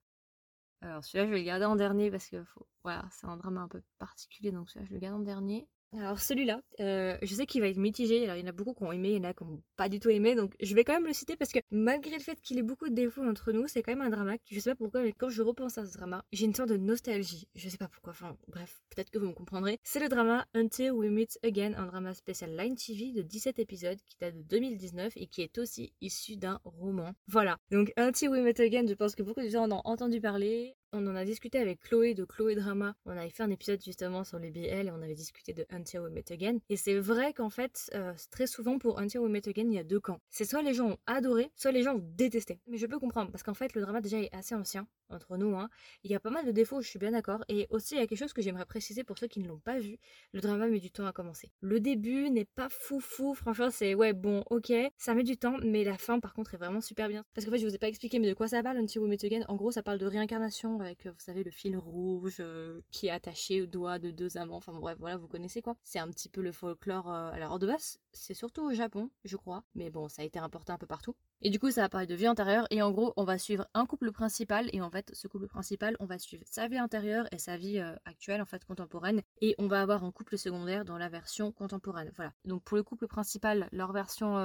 Alors 0.81 1.03
celui-là 1.03 1.25
je 1.25 1.31
vais 1.31 1.39
le 1.39 1.45
garder 1.45 1.65
en 1.65 1.75
dernier 1.75 2.09
parce 2.09 2.27
que 2.27 2.43
voilà, 2.83 3.07
c'est 3.11 3.27
un 3.27 3.37
drama 3.37 3.61
un 3.61 3.67
peu 3.67 3.81
particulier, 3.99 4.51
donc 4.51 4.69
celui-là 4.69 4.87
je 4.89 4.93
le 4.93 4.99
garde 4.99 5.15
en 5.17 5.23
dernier. 5.23 5.67
Alors 5.93 6.19
celui-là, 6.19 6.61
euh, 6.79 7.17
je 7.21 7.35
sais 7.35 7.45
qu'il 7.45 7.59
va 7.59 7.67
être 7.67 7.77
mitigé. 7.77 8.23
Alors 8.23 8.37
il 8.37 8.41
y 8.41 8.43
en 8.43 8.47
a 8.47 8.53
beaucoup 8.53 8.73
qui 8.73 8.83
ont 8.83 8.93
aimé, 8.93 9.09
il 9.09 9.17
y 9.17 9.19
en 9.19 9.29
a 9.29 9.33
qui 9.33 9.43
n'ont 9.43 9.61
pas 9.75 9.89
du 9.89 9.99
tout 9.99 10.09
aimé. 10.09 10.35
Donc 10.35 10.53
je 10.61 10.73
vais 10.73 10.85
quand 10.85 10.93
même 10.93 11.05
le 11.05 11.13
citer 11.13 11.35
parce 11.35 11.51
que 11.51 11.59
malgré 11.69 12.11
le 12.15 12.21
fait 12.21 12.39
qu'il 12.41 12.57
ait 12.57 12.63
beaucoup 12.63 12.87
de 12.87 12.93
défauts 12.93 13.23
entre 13.23 13.51
nous, 13.51 13.67
c'est 13.67 13.83
quand 13.83 13.91
même 13.91 14.01
un 14.01 14.09
drama. 14.09 14.35
Je 14.49 14.59
sais 14.59 14.69
pas 14.69 14.75
pourquoi, 14.75 15.01
mais 15.01 15.11
quand 15.11 15.29
je 15.29 15.41
repense 15.41 15.77
à 15.77 15.85
ce 15.85 15.97
drama, 15.97 16.23
j'ai 16.31 16.45
une 16.45 16.55
sorte 16.55 16.69
de 16.69 16.77
nostalgie. 16.77 17.47
Je 17.55 17.67
sais 17.67 17.77
pas 17.77 17.89
pourquoi. 17.89 18.11
Enfin 18.11 18.37
bref, 18.47 18.81
peut-être 18.89 19.09
que 19.09 19.19
vous 19.19 19.27
me 19.27 19.33
comprendrez. 19.33 19.79
C'est 19.83 19.99
le 19.99 20.07
drama 20.07 20.45
Until 20.53 20.91
We 20.91 21.09
Meet 21.11 21.39
Again, 21.43 21.73
un 21.75 21.87
drama 21.87 22.13
spécial 22.13 22.55
Line 22.55 22.75
TV 22.75 23.11
de 23.11 23.21
17 23.21 23.59
épisodes 23.59 23.99
qui 24.07 24.17
date 24.17 24.37
de 24.37 24.43
2019 24.43 25.13
et 25.17 25.27
qui 25.27 25.41
est 25.41 25.57
aussi 25.57 25.93
issu 25.99 26.37
d'un 26.37 26.61
roman. 26.63 27.11
Voilà. 27.27 27.57
Donc 27.69 27.91
Until 27.97 28.29
We 28.29 28.41
Meet 28.41 28.61
Again, 28.61 28.85
je 28.87 28.93
pense 28.93 29.13
que 29.13 29.23
beaucoup 29.23 29.41
de 29.41 29.49
gens 29.49 29.63
en 29.63 29.71
ont 29.73 29.81
entendu 29.83 30.21
parler. 30.21 30.77
On 30.93 31.07
en 31.07 31.15
a 31.15 31.23
discuté 31.23 31.57
avec 31.57 31.79
Chloé 31.79 32.13
de 32.13 32.25
Chloé 32.25 32.53
Drama. 32.53 32.95
On 33.05 33.11
avait 33.11 33.29
fait 33.29 33.43
un 33.43 33.49
épisode 33.49 33.81
justement 33.81 34.25
sur 34.25 34.39
les 34.39 34.51
BL 34.51 34.87
et 34.87 34.91
on 34.91 35.01
avait 35.01 35.15
discuté 35.15 35.53
de 35.53 35.65
Until 35.69 35.99
We 35.99 36.11
Met 36.11 36.33
Again. 36.33 36.57
Et 36.67 36.75
c'est 36.75 36.99
vrai 36.99 37.31
qu'en 37.31 37.49
fait, 37.49 37.89
euh, 37.95 38.13
très 38.29 38.45
souvent 38.45 38.77
pour 38.77 38.99
Until 38.99 39.19
We 39.19 39.31
Met 39.31 39.47
Again, 39.47 39.67
il 39.67 39.73
y 39.73 39.79
a 39.79 39.85
deux 39.85 40.01
camps. 40.01 40.19
C'est 40.29 40.43
soit 40.43 40.61
les 40.61 40.73
gens 40.73 40.89
ont 40.89 40.97
adoré, 41.07 41.49
soit 41.55 41.71
les 41.71 41.83
gens 41.83 41.95
ont 41.95 42.05
détesté. 42.17 42.59
Mais 42.67 42.77
je 42.77 42.87
peux 42.87 42.99
comprendre 42.99 43.31
parce 43.31 43.41
qu'en 43.41 43.53
fait, 43.53 43.73
le 43.73 43.79
drama 43.79 44.01
déjà 44.01 44.19
est 44.19 44.35
assez 44.35 44.53
ancien 44.53 44.85
entre 45.11 45.37
nous. 45.37 45.55
Hein. 45.57 45.69
Il 46.03 46.11
y 46.11 46.15
a 46.15 46.19
pas 46.19 46.29
mal 46.29 46.45
de 46.45 46.51
défauts, 46.51 46.81
je 46.81 46.87
suis 46.87 46.99
bien 46.99 47.11
d'accord. 47.11 47.43
Et 47.49 47.67
aussi, 47.69 47.95
il 47.95 47.99
y 47.99 48.01
a 48.01 48.07
quelque 48.07 48.19
chose 48.19 48.33
que 48.33 48.41
j'aimerais 48.41 48.65
préciser 48.65 49.03
pour 49.03 49.17
ceux 49.17 49.27
qui 49.27 49.39
ne 49.39 49.47
l'ont 49.47 49.59
pas 49.59 49.79
vu. 49.79 49.97
Le 50.33 50.41
drama 50.41 50.67
met 50.67 50.79
du 50.79 50.91
temps 50.91 51.05
à 51.05 51.11
commencer. 51.11 51.51
Le 51.61 51.79
début 51.79 52.29
n'est 52.29 52.45
pas 52.45 52.69
fou 52.69 52.99
fou. 52.99 53.33
Franchement, 53.33 53.69
c'est 53.71 53.93
ouais, 53.93 54.13
bon, 54.13 54.43
ok, 54.49 54.71
ça 54.97 55.13
met 55.13 55.23
du 55.23 55.37
temps, 55.37 55.57
mais 55.63 55.83
la 55.83 55.97
fin 55.97 56.19
par 56.19 56.33
contre 56.33 56.53
est 56.53 56.57
vraiment 56.57 56.81
super 56.81 57.07
bien. 57.07 57.23
Parce 57.33 57.45
qu'en 57.45 57.51
fait, 57.51 57.59
je 57.59 57.67
vous 57.67 57.75
ai 57.75 57.77
pas 57.77 57.87
expliqué, 57.87 58.19
mais 58.19 58.27
de 58.27 58.33
quoi 58.33 58.47
ça 58.47 58.63
parle 58.63 58.77
Until 58.77 58.99
We 58.99 59.17
En 59.47 59.55
gros, 59.55 59.71
ça 59.71 59.83
parle 59.83 59.97
de 59.97 60.05
réincarnation 60.05 60.79
avec, 60.79 61.05
euh, 61.05 61.11
vous 61.11 61.19
savez, 61.19 61.43
le 61.43 61.51
fil 61.51 61.77
rouge 61.77 62.37
euh, 62.39 62.81
qui 62.91 63.07
est 63.07 63.11
attaché 63.11 63.61
au 63.61 63.65
doigt 63.65 63.99
de 63.99 64.11
deux 64.11 64.37
amants. 64.37 64.57
Enfin 64.57 64.73
bref, 64.73 64.97
voilà, 64.99 65.17
vous 65.17 65.27
connaissez 65.27 65.61
quoi. 65.61 65.75
C'est 65.83 65.99
un 65.99 66.07
petit 66.09 66.29
peu 66.29 66.41
le 66.41 66.51
folklore. 66.51 67.11
Euh, 67.11 67.31
alors 67.31 67.59
de 67.59 67.67
base, 67.67 67.99
c'est 68.11 68.33
surtout 68.33 68.63
au 68.63 68.73
Japon, 68.73 69.09
je 69.23 69.37
crois. 69.37 69.63
Mais 69.75 69.89
bon, 69.89 70.09
ça 70.09 70.21
a 70.21 70.25
été 70.25 70.39
importé 70.39 70.71
un 70.71 70.77
peu 70.77 70.87
partout. 70.87 71.15
Et 71.43 71.49
du 71.49 71.59
coup, 71.59 71.71
ça 71.71 71.81
va 71.81 71.89
parler 71.89 72.07
de 72.07 72.15
vie 72.15 72.27
antérieure. 72.27 72.67
Et 72.69 72.81
en 72.81 72.91
gros, 72.91 73.13
on 73.17 73.23
va 73.23 73.37
suivre 73.37 73.67
un 73.73 73.85
couple 73.85 74.11
principal. 74.11 74.69
Et 74.73 74.81
en 74.81 74.91
ce 75.13 75.27
couple 75.27 75.47
principal, 75.47 75.95
on 75.99 76.05
va 76.05 76.19
suivre 76.19 76.43
sa 76.45 76.67
vie 76.67 76.79
antérieure 76.79 77.27
et 77.31 77.37
sa 77.37 77.57
vie 77.57 77.79
actuelle, 78.05 78.41
en 78.41 78.45
fait, 78.45 78.63
contemporaine. 78.65 79.21
Et 79.41 79.55
on 79.57 79.67
va 79.67 79.81
avoir 79.81 80.03
un 80.03 80.11
couple 80.11 80.37
secondaire 80.37 80.85
dans 80.85 80.97
la 80.97 81.09
version 81.09 81.51
contemporaine. 81.51 82.11
Voilà. 82.15 82.33
Donc 82.45 82.63
pour 82.63 82.77
le 82.77 82.83
couple 82.83 83.07
principal, 83.07 83.67
leur 83.71 83.91
version 83.91 84.35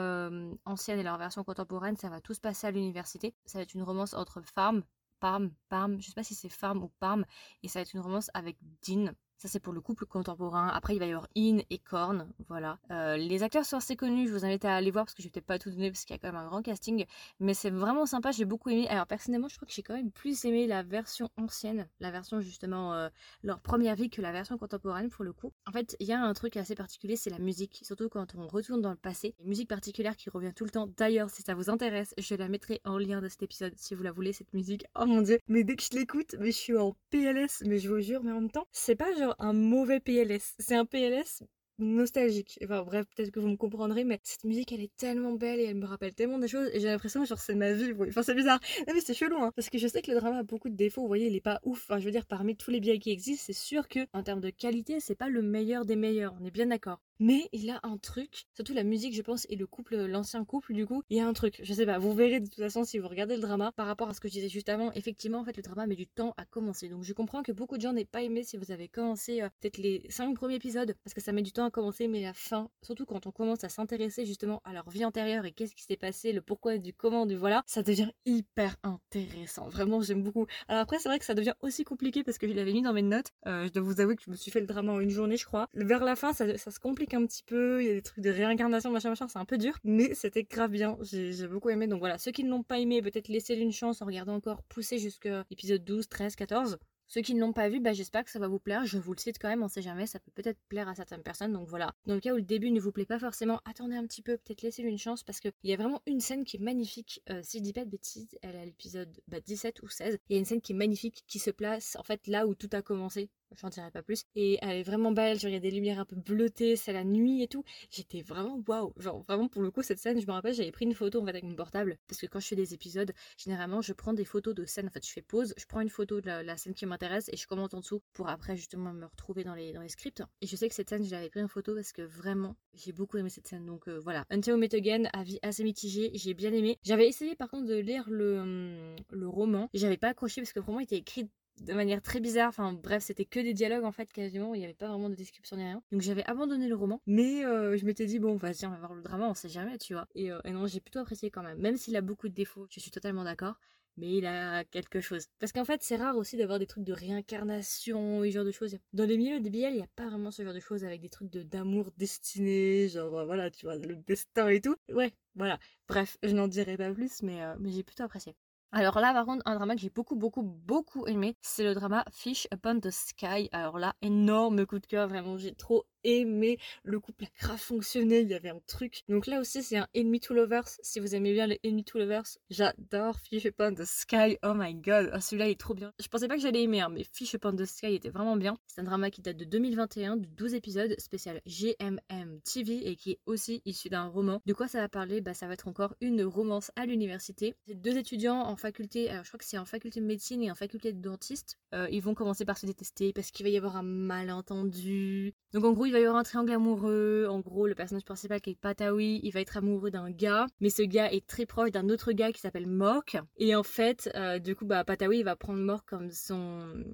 ancienne 0.64 0.98
et 0.98 1.02
leur 1.02 1.18
version 1.18 1.44
contemporaine, 1.44 1.96
ça 1.96 2.08
va 2.08 2.20
tout 2.20 2.34
se 2.34 2.40
passer 2.40 2.66
à 2.66 2.70
l'université. 2.70 3.34
Ça 3.44 3.58
va 3.58 3.62
être 3.62 3.74
une 3.74 3.82
romance 3.82 4.14
entre 4.14 4.40
femmes 4.42 4.82
Parme, 5.18 5.50
Parme, 5.70 6.00
je 6.00 6.08
sais 6.08 6.12
pas 6.12 6.22
si 6.22 6.34
c'est 6.34 6.50
Farm 6.50 6.82
ou 6.82 6.90
Parme, 7.00 7.24
et 7.62 7.68
ça 7.68 7.78
va 7.78 7.82
être 7.82 7.94
une 7.94 8.00
romance 8.00 8.30
avec 8.34 8.58
Dean, 8.86 9.12
ça, 9.38 9.48
c'est 9.48 9.60
pour 9.60 9.74
le 9.74 9.82
couple 9.82 10.06
contemporain. 10.06 10.68
Après, 10.68 10.94
il 10.94 10.98
va 10.98 11.04
y 11.06 11.10
avoir 11.10 11.28
In 11.36 11.58
et 11.68 11.78
Korn. 11.78 12.26
Voilà. 12.48 12.78
Euh, 12.90 13.18
les 13.18 13.42
acteurs 13.42 13.66
sont 13.66 13.76
assez 13.76 13.94
connus. 13.94 14.28
Je 14.28 14.32
vous 14.32 14.46
invite 14.46 14.64
à 14.64 14.74
aller 14.74 14.90
voir 14.90 15.04
parce 15.04 15.14
que 15.14 15.22
je 15.22 15.28
vais 15.28 15.32
peut-être 15.32 15.46
pas 15.46 15.58
tout 15.58 15.70
donner 15.70 15.90
parce 15.90 16.04
qu'il 16.04 16.14
y 16.14 16.18
a 16.18 16.18
quand 16.18 16.32
même 16.32 16.40
un 16.40 16.46
grand 16.46 16.62
casting. 16.62 17.04
Mais 17.38 17.52
c'est 17.52 17.70
vraiment 17.70 18.06
sympa. 18.06 18.30
J'ai 18.30 18.46
beaucoup 18.46 18.70
aimé. 18.70 18.88
Alors, 18.88 19.06
personnellement, 19.06 19.48
je 19.48 19.56
crois 19.56 19.68
que 19.68 19.74
j'ai 19.74 19.82
quand 19.82 19.94
même 19.94 20.10
plus 20.10 20.46
aimé 20.46 20.66
la 20.66 20.82
version 20.82 21.28
ancienne. 21.36 21.86
La 22.00 22.10
version, 22.10 22.40
justement, 22.40 22.94
euh, 22.94 23.10
leur 23.42 23.60
première 23.60 23.94
vie 23.94 24.08
que 24.08 24.22
la 24.22 24.32
version 24.32 24.56
contemporaine 24.56 25.10
pour 25.10 25.24
le 25.24 25.34
coup. 25.34 25.52
En 25.66 25.72
fait, 25.72 25.96
il 26.00 26.06
y 26.06 26.12
a 26.12 26.20
un 26.20 26.32
truc 26.32 26.56
assez 26.56 26.74
particulier, 26.74 27.16
c'est 27.16 27.30
la 27.30 27.38
musique. 27.38 27.80
Surtout 27.82 28.08
quand 28.08 28.34
on 28.36 28.46
retourne 28.46 28.80
dans 28.80 28.90
le 28.90 28.96
passé. 28.96 29.34
Une 29.40 29.48
musique 29.48 29.68
particulière 29.68 30.16
qui 30.16 30.30
revient 30.30 30.52
tout 30.54 30.64
le 30.64 30.70
temps. 30.70 30.88
D'ailleurs, 30.96 31.28
si 31.28 31.42
ça 31.42 31.54
vous 31.54 31.68
intéresse, 31.68 32.14
je 32.16 32.34
la 32.34 32.48
mettrai 32.48 32.80
en 32.84 32.96
lien 32.96 33.20
de 33.20 33.28
cet 33.28 33.42
épisode 33.42 33.74
si 33.76 33.94
vous 33.94 34.02
la 34.02 34.12
voulez, 34.12 34.32
cette 34.32 34.54
musique. 34.54 34.86
Oh 34.98 35.04
mon 35.04 35.20
dieu. 35.20 35.38
Mais 35.46 35.62
dès 35.62 35.76
que 35.76 35.82
je 35.82 35.94
l'écoute, 35.94 36.36
mais 36.38 36.52
je 36.52 36.56
suis 36.56 36.76
en 36.78 36.96
PLS. 37.10 37.62
Mais 37.66 37.78
je 37.78 37.90
vous 37.90 38.00
jure, 38.00 38.22
mais 38.22 38.32
en 38.32 38.40
même 38.40 38.50
temps, 38.50 38.66
c'est 38.72 38.96
pas 38.96 39.12
genre 39.14 39.25
un 39.38 39.52
mauvais 39.52 40.00
PLS. 40.00 40.54
C'est 40.58 40.76
un 40.76 40.84
PLS 40.84 41.42
nostalgique. 41.78 42.58
Enfin 42.64 42.82
bref, 42.82 43.06
peut-être 43.14 43.30
que 43.30 43.40
vous 43.40 43.48
me 43.48 43.56
comprendrez, 43.56 44.04
mais 44.04 44.20
cette 44.22 44.44
musique 44.44 44.72
elle 44.72 44.80
est 44.80 44.96
tellement 44.96 45.32
belle 45.32 45.60
et 45.60 45.64
elle 45.64 45.76
me 45.76 45.86
rappelle 45.86 46.14
tellement 46.14 46.38
des 46.38 46.48
choses 46.48 46.70
et 46.72 46.80
j'ai 46.80 46.88
l'impression 46.88 47.24
genre 47.24 47.38
c'est 47.38 47.54
ma 47.54 47.72
vie. 47.72 47.92
Enfin 48.08 48.22
c'est 48.22 48.34
bizarre. 48.34 48.60
Mais 48.86 49.00
c'est 49.00 49.14
chelou 49.14 49.36
hein, 49.42 49.52
parce 49.54 49.68
que 49.68 49.78
je 49.78 49.86
sais 49.86 50.02
que 50.02 50.10
le 50.10 50.18
drama 50.18 50.38
a 50.38 50.42
beaucoup 50.42 50.68
de 50.68 50.76
défauts. 50.76 51.02
Vous 51.02 51.08
voyez, 51.08 51.26
il 51.26 51.36
est 51.36 51.40
pas 51.40 51.60
ouf. 51.64 51.84
Enfin 51.88 51.98
je 52.00 52.04
veux 52.06 52.12
dire 52.12 52.26
parmi 52.26 52.56
tous 52.56 52.70
les 52.70 52.80
biais 52.80 52.98
qui 52.98 53.10
existent, 53.10 53.44
c'est 53.46 53.52
sûr 53.52 53.88
que 53.88 54.00
en 54.12 54.22
termes 54.22 54.40
de 54.40 54.50
qualité, 54.50 55.00
c'est 55.00 55.14
pas 55.14 55.28
le 55.28 55.42
meilleur 55.42 55.84
des 55.84 55.96
meilleurs. 55.96 56.34
On 56.40 56.44
est 56.44 56.50
bien 56.50 56.66
d'accord. 56.66 57.00
Mais 57.18 57.48
il 57.52 57.70
a 57.70 57.80
un 57.82 57.96
truc, 57.96 58.46
surtout 58.54 58.74
la 58.74 58.84
musique, 58.84 59.14
je 59.14 59.22
pense, 59.22 59.46
et 59.48 59.56
le 59.56 59.66
couple, 59.66 59.96
l'ancien 59.96 60.44
couple, 60.44 60.74
du 60.74 60.86
coup, 60.86 61.02
il 61.08 61.16
y 61.16 61.20
a 61.20 61.26
un 61.26 61.32
truc. 61.32 61.60
Je 61.62 61.72
sais 61.72 61.86
pas, 61.86 61.98
vous 61.98 62.12
verrez 62.12 62.40
de 62.40 62.46
toute 62.46 62.62
façon 62.62 62.84
si 62.84 62.98
vous 62.98 63.08
regardez 63.08 63.36
le 63.36 63.42
drama 63.42 63.72
par 63.72 63.86
rapport 63.86 64.08
à 64.08 64.14
ce 64.14 64.20
que 64.20 64.28
je 64.28 64.34
disais 64.34 64.48
juste 64.48 64.68
avant. 64.68 64.92
Effectivement, 64.92 65.38
en 65.38 65.44
fait, 65.44 65.56
le 65.56 65.62
drama 65.62 65.86
met 65.86 65.96
du 65.96 66.06
temps 66.06 66.34
à 66.36 66.44
commencer. 66.44 66.88
Donc, 66.88 67.04
je 67.04 67.12
comprends 67.12 67.42
que 67.42 67.52
beaucoup 67.52 67.76
de 67.76 67.82
gens 67.82 67.92
n'aient 67.92 68.04
pas 68.04 68.22
aimé 68.22 68.42
si 68.42 68.56
vous 68.56 68.70
avez 68.70 68.88
commencé 68.88 69.40
euh, 69.40 69.48
peut-être 69.60 69.78
les 69.78 70.02
5 70.10 70.34
premiers 70.34 70.56
épisodes, 70.56 70.94
parce 71.04 71.14
que 71.14 71.20
ça 71.20 71.32
met 71.32 71.42
du 71.42 71.52
temps 71.52 71.64
à 71.64 71.70
commencer, 71.70 72.06
mais 72.08 72.22
la 72.22 72.34
fin, 72.34 72.68
surtout 72.82 73.06
quand 73.06 73.26
on 73.26 73.32
commence 73.32 73.64
à 73.64 73.68
s'intéresser 73.68 74.26
justement 74.26 74.60
à 74.64 74.72
leur 74.72 74.88
vie 74.90 75.04
antérieure 75.04 75.46
et 75.46 75.52
qu'est-ce 75.52 75.74
qui 75.74 75.84
s'est 75.84 75.96
passé, 75.96 76.32
le 76.32 76.42
pourquoi 76.42 76.76
du 76.78 76.92
comment, 76.92 77.24
du 77.24 77.36
voilà, 77.36 77.62
ça 77.66 77.82
devient 77.82 78.10
hyper 78.26 78.76
intéressant. 78.82 79.68
Vraiment, 79.68 80.02
j'aime 80.02 80.22
beaucoup. 80.22 80.46
Alors 80.68 80.82
après, 80.82 80.98
c'est 80.98 81.08
vrai 81.08 81.18
que 81.18 81.24
ça 81.24 81.34
devient 81.34 81.54
aussi 81.60 81.84
compliqué 81.84 82.24
parce 82.24 82.38
que 82.38 82.46
je 82.46 82.52
l'avais 82.52 82.72
mis 82.72 82.82
dans 82.82 82.92
mes 82.92 83.02
notes. 83.02 83.32
Euh, 83.46 83.66
je 83.66 83.72
dois 83.72 83.82
vous 83.82 84.00
avouer 84.00 84.16
que 84.16 84.22
je 84.22 84.30
me 84.30 84.36
suis 84.36 84.50
fait 84.50 84.60
le 84.60 84.66
drama 84.66 84.92
en 84.92 85.00
une 85.00 85.10
journée, 85.10 85.36
je 85.36 85.46
crois. 85.46 85.68
Vers 85.74 86.04
la 86.04 86.16
fin, 86.16 86.32
ça 86.32 86.56
se 86.56 86.78
complique 86.78 87.05
un 87.14 87.26
petit 87.26 87.42
peu, 87.42 87.82
il 87.82 87.86
y 87.86 87.90
a 87.90 87.94
des 87.94 88.02
trucs 88.02 88.22
de 88.22 88.30
réincarnation, 88.30 88.90
machin, 88.90 89.10
machin, 89.10 89.28
c'est 89.28 89.38
un 89.38 89.44
peu 89.44 89.58
dur, 89.58 89.78
mais 89.84 90.14
c'était 90.14 90.44
grave 90.44 90.70
bien, 90.70 90.96
j'ai 91.02 91.46
beaucoup 91.48 91.70
aimé. 91.70 91.86
Donc 91.86 91.98
voilà, 92.00 92.18
ceux 92.18 92.32
qui 92.32 92.44
ne 92.44 92.50
l'ont 92.50 92.62
pas 92.62 92.78
aimé, 92.78 93.02
peut-être 93.02 93.28
laisser 93.28 93.54
une 93.54 93.72
chance 93.72 94.02
en 94.02 94.06
regardant 94.06 94.34
encore 94.34 94.62
pousser 94.64 94.98
jusqu'à 94.98 95.44
l'épisode 95.50 95.84
12, 95.84 96.08
13, 96.08 96.36
14. 96.36 96.78
Ceux 97.08 97.20
qui 97.20 97.34
ne 97.34 97.40
l'ont 97.40 97.52
pas 97.52 97.68
vu, 97.68 97.78
bah, 97.78 97.92
j'espère 97.92 98.24
que 98.24 98.30
ça 98.30 98.40
va 98.40 98.48
vous 98.48 98.58
plaire. 98.58 98.84
Je 98.84 98.98
vous 98.98 99.12
le 99.12 99.18
cite 99.18 99.38
quand 99.38 99.48
même, 99.48 99.62
on 99.62 99.68
sait 99.68 99.82
jamais, 99.82 100.06
ça 100.06 100.18
peut 100.18 100.32
peut-être 100.34 100.58
plaire 100.68 100.88
à 100.88 100.94
certaines 100.94 101.22
personnes. 101.22 101.52
Donc 101.52 101.68
voilà. 101.68 101.94
Dans 102.06 102.14
le 102.14 102.20
cas 102.20 102.32
où 102.32 102.36
le 102.36 102.42
début 102.42 102.70
ne 102.72 102.80
vous 102.80 102.90
plaît 102.90 103.06
pas 103.06 103.18
forcément, 103.18 103.60
attendez 103.64 103.94
un 103.94 104.04
petit 104.06 104.22
peu, 104.22 104.36
peut-être 104.38 104.62
laissez-lui 104.62 104.90
une 104.90 104.98
chance 104.98 105.22
parce 105.22 105.38
qu'il 105.38 105.52
y 105.62 105.72
a 105.72 105.76
vraiment 105.76 106.02
une 106.06 106.20
scène 106.20 106.44
qui 106.44 106.56
est 106.56 106.60
magnifique. 106.60 107.22
Euh, 107.30 107.40
si 107.44 107.58
je 107.58 107.62
dis 107.62 107.72
pas 107.72 107.84
de 107.84 107.90
bêtises, 107.90 108.36
elle 108.42 108.56
est 108.56 108.60
à 108.60 108.64
l'épisode 108.64 109.16
17 109.28 109.76
bah, 109.76 109.86
ou 109.86 109.88
16. 109.88 110.18
Il 110.28 110.32
y 110.32 110.36
a 110.36 110.38
une 110.40 110.44
scène 110.44 110.60
qui 110.60 110.72
est 110.72 110.76
magnifique 110.76 111.22
qui 111.28 111.38
se 111.38 111.50
place 111.50 111.96
en 111.96 112.02
fait 112.02 112.26
là 112.26 112.46
où 112.46 112.54
tout 112.56 112.70
a 112.72 112.82
commencé 112.82 113.30
j'en 113.60 113.68
dirai 113.68 113.90
pas 113.90 114.02
plus. 114.02 114.24
Et 114.34 114.58
elle 114.62 114.78
est 114.78 114.82
vraiment 114.82 115.12
belle, 115.12 115.38
genre 115.38 115.50
il 115.50 115.54
y 115.54 115.56
a 115.56 115.60
des 115.60 115.70
lumières 115.70 116.00
un 116.00 116.04
peu 116.04 116.16
bleutées, 116.16 116.76
c'est 116.76 116.92
la 116.92 117.04
nuit 117.04 117.42
et 117.42 117.48
tout. 117.48 117.64
J'étais 117.90 118.22
vraiment 118.22 118.62
waouh, 118.66 118.92
genre 118.98 119.22
vraiment 119.28 119.48
pour 119.48 119.62
le 119.62 119.70
coup 119.70 119.82
cette 119.82 119.98
scène, 119.98 120.20
je 120.20 120.26
me 120.26 120.32
rappelle, 120.32 120.54
j'avais 120.54 120.72
pris 120.72 120.84
une 120.84 120.94
photo 120.94 121.20
en 121.20 121.24
fait 121.24 121.30
avec 121.30 121.44
mon 121.44 121.54
portable 121.54 121.98
parce 122.08 122.20
que 122.20 122.26
quand 122.26 122.40
je 122.40 122.48
fais 122.48 122.56
des 122.56 122.74
épisodes, 122.74 123.12
généralement 123.36 123.80
je 123.80 123.92
prends 123.92 124.12
des 124.12 124.24
photos 124.24 124.54
de 124.54 124.64
scènes, 124.64 124.86
en 124.86 124.90
fait 124.90 125.06
je 125.06 125.12
fais 125.12 125.22
pause, 125.22 125.54
je 125.56 125.64
prends 125.66 125.80
une 125.80 125.88
photo 125.88 126.20
de 126.20 126.26
la, 126.26 126.56
scène 126.56 126.74
qui 126.74 126.86
m'intéresse 126.86 127.28
et 127.32 127.36
je 127.36 127.46
commente 127.46 127.74
en 127.74 127.80
dessous 127.80 128.02
pour 128.12 128.28
après 128.28 128.56
justement 128.56 128.92
me 128.92 129.06
retrouver 129.06 129.44
dans 129.44 129.54
les, 129.54 129.72
dans 129.72 129.82
les 129.82 129.88
scripts. 129.88 130.22
Et 130.40 130.46
je 130.46 130.56
sais 130.56 130.68
que 130.68 130.74
cette 130.74 130.88
scène, 130.88 131.04
je 131.04 131.10
l'avais 131.10 131.28
pris 131.28 131.42
en 131.42 131.48
photo 131.48 131.74
parce 131.74 131.92
que 131.92 132.02
vraiment 132.02 132.56
j'ai 132.74 132.92
beaucoup 132.92 133.18
aimé 133.18 133.28
cette 133.28 133.46
scène. 133.46 133.66
Donc 133.66 133.88
euh, 133.88 133.98
voilà, 133.98 134.24
Until 134.30 134.56
Met 134.56 134.74
Again, 134.74 135.04
avis 135.12 135.38
assez 135.42 135.64
mitigé, 135.64 136.10
j'ai 136.14 136.34
bien 136.34 136.52
aimé. 136.52 136.78
J'avais 136.82 137.08
essayé 137.08 137.36
par 137.36 137.50
contre 137.50 137.66
de 137.66 137.76
lire 137.76 138.08
le, 138.08 138.38
hum, 138.38 138.96
le 139.10 139.28
roman, 139.28 139.68
j'avais 139.74 139.96
pas 139.96 140.08
accroché 140.08 140.40
parce 140.40 140.52
que 140.52 140.60
le 140.60 140.64
roman 140.64 140.80
était 140.80 140.96
écrit 140.96 141.28
de 141.60 141.72
manière 141.72 142.02
très 142.02 142.20
bizarre. 142.20 142.48
Enfin 142.48 142.72
bref, 142.72 143.02
c'était 143.02 143.24
que 143.24 143.40
des 143.40 143.54
dialogues 143.54 143.84
en 143.84 143.92
fait 143.92 144.12
quasiment. 144.12 144.54
Il 144.54 144.58
n'y 144.58 144.64
avait 144.64 144.74
pas 144.74 144.88
vraiment 144.88 145.10
de 145.10 145.14
description 145.14 145.56
ni 145.56 145.64
rien. 145.64 145.82
Donc 145.92 146.02
j'avais 146.02 146.24
abandonné 146.24 146.68
le 146.68 146.74
roman. 146.74 147.00
Mais 147.06 147.44
euh, 147.44 147.76
je 147.76 147.84
m'étais 147.84 148.06
dit 148.06 148.18
bon 148.18 148.36
vas-y 148.36 148.66
on 148.66 148.70
va 148.70 148.78
voir 148.78 148.94
le 148.94 149.02
drama, 149.02 149.28
on 149.28 149.34
sait 149.34 149.48
jamais 149.48 149.78
tu 149.78 149.94
vois. 149.94 150.06
Et, 150.14 150.30
euh, 150.30 150.40
et 150.44 150.52
non 150.52 150.66
j'ai 150.66 150.80
plutôt 150.80 151.00
apprécié 151.00 151.30
quand 151.30 151.42
même. 151.42 151.58
Même 151.58 151.76
s'il 151.76 151.96
a 151.96 152.00
beaucoup 152.00 152.28
de 152.28 152.34
défauts, 152.34 152.66
je 152.70 152.80
suis 152.80 152.90
totalement 152.90 153.24
d'accord. 153.24 153.58
Mais 153.98 154.18
il 154.18 154.26
a 154.26 154.62
quelque 154.64 155.00
chose. 155.00 155.26
Parce 155.38 155.52
qu'en 155.52 155.64
fait, 155.64 155.82
c'est 155.82 155.96
rare 155.96 156.16
aussi 156.18 156.36
d'avoir 156.36 156.58
des 156.58 156.66
trucs 156.66 156.84
de 156.84 156.92
réincarnation 156.92 158.24
et 158.24 158.30
ce 158.30 158.34
genre 158.34 158.44
de 158.44 158.50
choses. 158.50 158.76
Dans 158.92 159.06
les 159.06 159.16
milieux 159.16 159.40
de 159.40 159.48
BL, 159.48 159.70
il 159.70 159.76
n'y 159.76 159.82
a 159.82 159.86
pas 159.96 160.06
vraiment 160.08 160.30
ce 160.30 160.42
genre 160.42 160.52
de 160.52 160.60
choses 160.60 160.84
avec 160.84 161.00
des 161.00 161.08
trucs 161.08 161.30
de 161.30 161.42
d'amour 161.42 161.90
destiné, 161.96 162.88
genre 162.88 163.24
voilà, 163.24 163.50
tu 163.50 163.64
vois, 163.64 163.76
le 163.76 163.96
destin 163.96 164.48
et 164.48 164.60
tout. 164.60 164.76
Ouais, 164.92 165.14
voilà. 165.34 165.58
Bref, 165.88 166.18
je 166.22 166.34
n'en 166.34 166.46
dirai 166.46 166.76
pas 166.76 166.92
plus, 166.92 167.22
mais, 167.22 167.42
euh, 167.42 167.54
mais 167.58 167.70
j'ai 167.70 167.82
plutôt 167.82 168.02
apprécié. 168.02 168.34
Alors 168.72 169.00
là, 169.00 169.12
par 169.12 169.24
contre, 169.26 169.42
un 169.46 169.54
drama 169.54 169.74
que 169.74 169.80
j'ai 169.80 169.90
beaucoup, 169.90 170.16
beaucoup, 170.16 170.42
beaucoup 170.42 171.06
aimé, 171.06 171.36
c'est 171.40 171.64
le 171.64 171.74
drama 171.74 172.04
Fish 172.12 172.46
Upon 172.52 172.80
the 172.80 172.90
Sky. 172.90 173.48
Alors 173.52 173.78
là, 173.78 173.94
énorme 174.02 174.66
coup 174.66 174.78
de 174.78 174.86
cœur, 174.86 175.08
vraiment, 175.08 175.36
j'ai 175.36 175.54
trop 175.54 175.84
aimé. 176.06 176.58
Le 176.84 177.00
couple 177.00 177.24
a 177.24 177.28
grave 177.40 177.58
fonctionné, 177.58 178.20
il 178.20 178.28
y 178.28 178.34
avait 178.34 178.50
un 178.50 178.60
truc. 178.66 179.02
Donc 179.08 179.26
là 179.26 179.40
aussi, 179.40 179.62
c'est 179.62 179.76
un 179.76 179.88
Enemy 179.94 180.20
to 180.20 180.34
Lovers. 180.34 180.68
Si 180.82 181.00
vous 181.00 181.14
aimez 181.14 181.32
bien 181.32 181.46
les 181.46 181.60
Enemy 181.64 181.84
to 181.84 181.98
Lovers, 181.98 182.38
j'adore 182.50 183.18
Fish 183.20 183.44
Upon 183.44 183.74
the 183.74 183.84
Sky. 183.84 184.38
Oh 184.42 184.54
my 184.54 184.74
god, 184.74 185.10
oh, 185.14 185.20
celui-là 185.20 185.50
est 185.50 185.60
trop 185.60 185.74
bien. 185.74 185.92
Je 186.00 186.08
pensais 186.08 186.28
pas 186.28 186.36
que 186.36 186.42
j'allais 186.42 186.62
aimer, 186.62 186.80
hein, 186.80 186.88
mais 186.90 187.04
Fish 187.04 187.34
Upon 187.34 187.54
the 187.54 187.64
Sky 187.64 187.94
était 187.94 188.10
vraiment 188.10 188.36
bien. 188.36 188.56
C'est 188.66 188.80
un 188.80 188.84
drama 188.84 189.10
qui 189.10 189.20
date 189.20 189.36
de 189.36 189.44
2021, 189.44 190.16
de 190.16 190.26
12 190.26 190.54
épisodes, 190.54 190.94
spécial 190.98 191.40
GMM 191.46 192.40
TV 192.42 192.88
et 192.88 192.96
qui 192.96 193.12
est 193.12 193.18
aussi 193.26 193.62
issu 193.64 193.88
d'un 193.88 194.06
roman. 194.06 194.40
De 194.46 194.52
quoi 194.52 194.68
ça 194.68 194.80
va 194.80 194.88
parler? 194.88 195.20
Bah, 195.20 195.34
ça 195.34 195.46
va 195.46 195.54
être 195.54 195.68
encore 195.68 195.94
une 196.00 196.22
romance 196.22 196.70
à 196.76 196.86
l'université. 196.86 197.54
C'est 197.66 197.74
deux 197.74 197.96
étudiants 197.96 198.40
en 198.40 198.56
faculté, 198.56 199.10
alors 199.10 199.24
je 199.24 199.30
crois 199.30 199.38
que 199.38 199.44
c'est 199.44 199.58
en 199.58 199.64
faculté 199.64 200.00
de 200.00 200.06
médecine 200.06 200.42
et 200.42 200.50
en 200.50 200.54
faculté 200.54 200.92
de 200.92 201.00
dentiste. 201.00 201.58
Euh, 201.74 201.88
ils 201.90 202.02
vont 202.02 202.14
commencer 202.14 202.44
par 202.44 202.58
se 202.58 202.66
détester 202.66 203.12
parce 203.12 203.30
qu'il 203.30 203.44
va 203.44 203.50
y 203.50 203.56
avoir 203.56 203.76
un 203.76 203.82
malentendu. 203.82 205.34
Donc 205.52 205.64
en 205.64 205.72
gros, 205.72 205.86
il 205.86 205.92
va 205.96 206.00
y 206.00 206.04
avoir 206.04 206.20
un 206.20 206.22
triangle 206.22 206.52
amoureux. 206.52 207.26
En 207.28 207.40
gros, 207.40 207.66
le 207.66 207.74
personnage 207.74 208.04
principal 208.04 208.40
qui 208.40 208.50
est 208.50 208.54
Patawi, 208.54 209.20
il 209.22 209.30
va 209.30 209.40
être 209.40 209.56
amoureux 209.56 209.90
d'un 209.90 210.10
gars, 210.10 210.46
mais 210.60 210.70
ce 210.70 210.82
gars 210.82 211.12
est 211.12 211.26
très 211.26 211.46
proche 211.46 211.70
d'un 211.70 211.88
autre 211.88 212.12
gars 212.12 212.32
qui 212.32 212.40
s'appelle 212.40 212.66
Mork. 212.66 213.16
Et 213.36 213.54
en 213.54 213.62
fait, 213.62 214.10
euh, 214.14 214.38
du 214.38 214.54
coup, 214.54 214.66
bah, 214.66 214.84
il 215.12 215.24
va 215.24 215.36
prendre 215.36 215.60
Mork 215.60 215.88
comme 215.88 216.10
son 216.10 216.84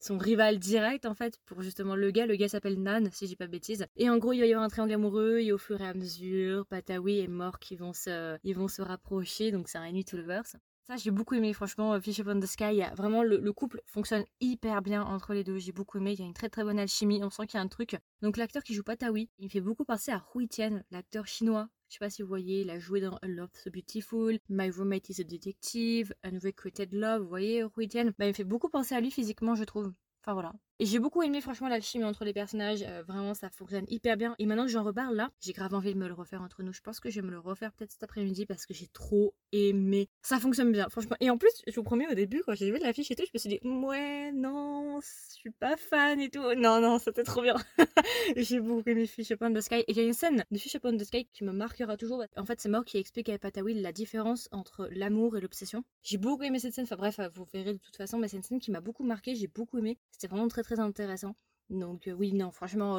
son 0.00 0.16
rival 0.16 0.60
direct 0.60 1.06
en 1.06 1.14
fait 1.14 1.38
pour 1.44 1.62
justement 1.62 1.96
le 1.96 2.10
gars. 2.10 2.26
Le 2.26 2.36
gars 2.36 2.48
s'appelle 2.48 2.80
Nan, 2.80 3.10
si 3.12 3.26
j'ai 3.26 3.36
pas 3.36 3.46
de 3.46 3.52
bêtises. 3.52 3.86
Et 3.96 4.08
en 4.08 4.18
gros, 4.18 4.32
il 4.32 4.40
va 4.40 4.46
y 4.46 4.52
avoir 4.52 4.64
un 4.64 4.68
triangle 4.68 4.92
amoureux 4.92 5.40
et 5.40 5.52
au 5.52 5.58
fur 5.58 5.80
et 5.80 5.86
à 5.86 5.94
mesure, 5.94 6.66
Patawi 6.66 7.18
et 7.18 7.28
Mork 7.28 7.60
qui 7.62 7.76
vont 7.76 7.92
se, 7.92 8.38
ils 8.44 8.54
vont 8.54 8.68
se 8.68 8.82
rapprocher. 8.82 9.50
Donc 9.50 9.68
c'est 9.68 9.78
un 9.78 9.84
ennemi 9.84 10.04
tout 10.04 10.16
le 10.16 10.22
verse. 10.22 10.56
Ça, 10.88 10.96
j'ai 10.96 11.10
beaucoup 11.10 11.34
aimé, 11.34 11.52
franchement, 11.52 11.92
euh, 11.92 12.00
Fish 12.00 12.18
Upon 12.18 12.40
the 12.40 12.46
Sky. 12.46 12.80
vraiment, 12.96 13.22
le, 13.22 13.52
couple 13.52 13.82
fonctionne 13.84 14.24
hyper 14.40 14.80
bien 14.80 15.02
entre 15.02 15.34
les 15.34 15.44
deux. 15.44 15.58
J'ai 15.58 15.72
beaucoup 15.72 15.98
aimé. 15.98 16.14
Il 16.14 16.20
y 16.20 16.22
a 16.22 16.24
une 16.26 16.32
très 16.32 16.48
très 16.48 16.64
bonne 16.64 16.78
alchimie. 16.78 17.22
On 17.22 17.28
sent 17.28 17.46
qu'il 17.46 17.58
y 17.58 17.60
a 17.60 17.62
un 17.62 17.68
truc. 17.68 17.98
Donc, 18.22 18.38
l'acteur 18.38 18.62
qui 18.62 18.72
joue 18.72 18.82
Patawi, 18.82 19.28
il 19.38 19.44
me 19.44 19.50
fait 19.50 19.60
beaucoup 19.60 19.84
penser 19.84 20.12
à 20.12 20.24
Hui 20.34 20.48
Tian, 20.48 20.80
l'acteur 20.90 21.26
chinois. 21.26 21.68
Je 21.90 21.94
sais 21.94 21.98
pas 21.98 22.08
si 22.08 22.22
vous 22.22 22.28
voyez, 22.28 22.62
il 22.62 22.70
a 22.70 22.78
joué 22.78 23.02
dans 23.02 23.18
A 23.20 23.28
Love 23.28 23.50
So 23.52 23.70
Beautiful, 23.70 24.38
My 24.48 24.70
Roommate 24.70 25.10
is 25.10 25.20
a 25.20 25.24
Detective, 25.24 26.14
Unrecruited 26.24 26.94
Love. 26.94 27.20
Vous 27.20 27.28
voyez, 27.28 27.64
Hui 27.76 27.86
Tian? 27.86 28.06
Bah, 28.18 28.24
Il 28.24 28.28
me 28.28 28.32
fait 28.32 28.44
beaucoup 28.44 28.70
penser 28.70 28.94
à 28.94 29.00
lui 29.02 29.10
physiquement, 29.10 29.54
je 29.54 29.64
trouve. 29.64 29.92
Enfin 30.22 30.32
voilà. 30.32 30.54
Et 30.80 30.86
j'ai 30.86 31.00
beaucoup 31.00 31.22
aimé 31.22 31.40
franchement 31.40 31.66
l'alchimie 31.66 32.04
entre 32.04 32.24
les 32.24 32.32
personnages, 32.32 32.84
euh, 32.86 33.02
vraiment 33.02 33.34
ça 33.34 33.50
fonctionne 33.50 33.84
hyper 33.88 34.16
bien. 34.16 34.36
Et 34.38 34.46
maintenant 34.46 34.64
que 34.64 34.70
j'en 34.70 34.84
reparle 34.84 35.16
là, 35.16 35.28
j'ai 35.40 35.52
grave 35.52 35.74
envie 35.74 35.92
de 35.92 35.98
me 35.98 36.06
le 36.06 36.14
refaire 36.14 36.40
entre 36.40 36.62
nous. 36.62 36.72
Je 36.72 36.80
pense 36.80 37.00
que 37.00 37.10
je 37.10 37.20
vais 37.20 37.26
me 37.26 37.32
le 37.32 37.40
refaire 37.40 37.72
peut-être 37.72 37.90
cet 37.90 38.04
après-midi 38.04 38.46
parce 38.46 38.64
que 38.64 38.74
j'ai 38.74 38.86
trop 38.86 39.34
aimé. 39.50 40.08
Ça 40.22 40.38
fonctionne 40.38 40.70
bien, 40.70 40.88
franchement. 40.88 41.16
Et 41.18 41.30
en 41.30 41.36
plus, 41.36 41.50
je 41.66 41.74
vous 41.74 41.82
promets 41.82 42.06
au 42.08 42.14
début, 42.14 42.42
quand 42.46 42.54
j'ai 42.54 42.70
vu 42.70 42.78
l'affiche 42.78 43.10
et 43.10 43.16
tout, 43.16 43.24
je 43.26 43.30
me 43.34 43.38
suis 43.40 43.48
dit, 43.48 43.60
ouais, 43.64 44.30
non, 44.32 45.00
je 45.00 45.34
suis 45.34 45.50
pas 45.50 45.76
fan 45.76 46.20
et 46.20 46.30
tout. 46.30 46.54
Non, 46.56 46.80
non, 46.80 47.00
c'était 47.00 47.24
trop 47.24 47.42
bien. 47.42 47.56
j'ai 48.36 48.60
beaucoup 48.60 48.88
aimé 48.88 49.06
Fish 49.08 49.30
Upon 49.30 49.52
the 49.52 49.60
Sky. 49.60 49.80
Et 49.80 49.84
il 49.88 49.96
y 49.96 50.00
a 50.00 50.04
une 50.04 50.12
scène 50.12 50.44
de 50.48 50.58
Fish 50.58 50.74
Upon 50.74 50.96
the 50.96 51.02
Sky 51.02 51.26
qui 51.32 51.42
me 51.42 51.50
marquera 51.50 51.96
toujours. 51.96 52.22
En 52.36 52.44
fait, 52.44 52.60
c'est 52.60 52.68
Mort 52.68 52.84
qui 52.84 52.98
explique 52.98 53.28
à 53.30 53.38
Patawi 53.38 53.74
la 53.74 53.90
différence 53.90 54.48
entre 54.52 54.88
l'amour 54.92 55.36
et 55.36 55.40
l'obsession. 55.40 55.82
J'ai 56.04 56.18
beaucoup 56.18 56.44
aimé 56.44 56.60
cette 56.60 56.74
scène. 56.74 56.84
Enfin 56.84 56.96
bref, 56.96 57.18
vous 57.34 57.46
verrez 57.52 57.72
de 57.72 57.78
toute 57.78 57.96
façon, 57.96 58.18
mais 58.18 58.28
c'est 58.28 58.36
une 58.36 58.44
scène 58.44 58.60
qui 58.60 58.70
m'a 58.70 58.80
beaucoup 58.80 59.02
marqué. 59.02 59.34
J'ai 59.34 59.48
beaucoup 59.48 59.78
aimé. 59.78 59.98
C'était 60.12 60.28
vraiment 60.28 60.46
très 60.46 60.62
très 60.68 60.80
intéressant. 60.80 61.34
Donc 61.70 62.08
euh, 62.08 62.12
oui, 62.12 62.32
non, 62.32 62.50
franchement, 62.50 62.98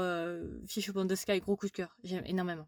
Fish 0.67 0.87
Upon 0.87 1.07
the 1.07 1.15
Sky, 1.15 1.39
gros 1.39 1.55
coup 1.55 1.67
de 1.67 1.71
cœur. 1.71 1.95
J'aime 2.03 2.23
énormément. 2.25 2.67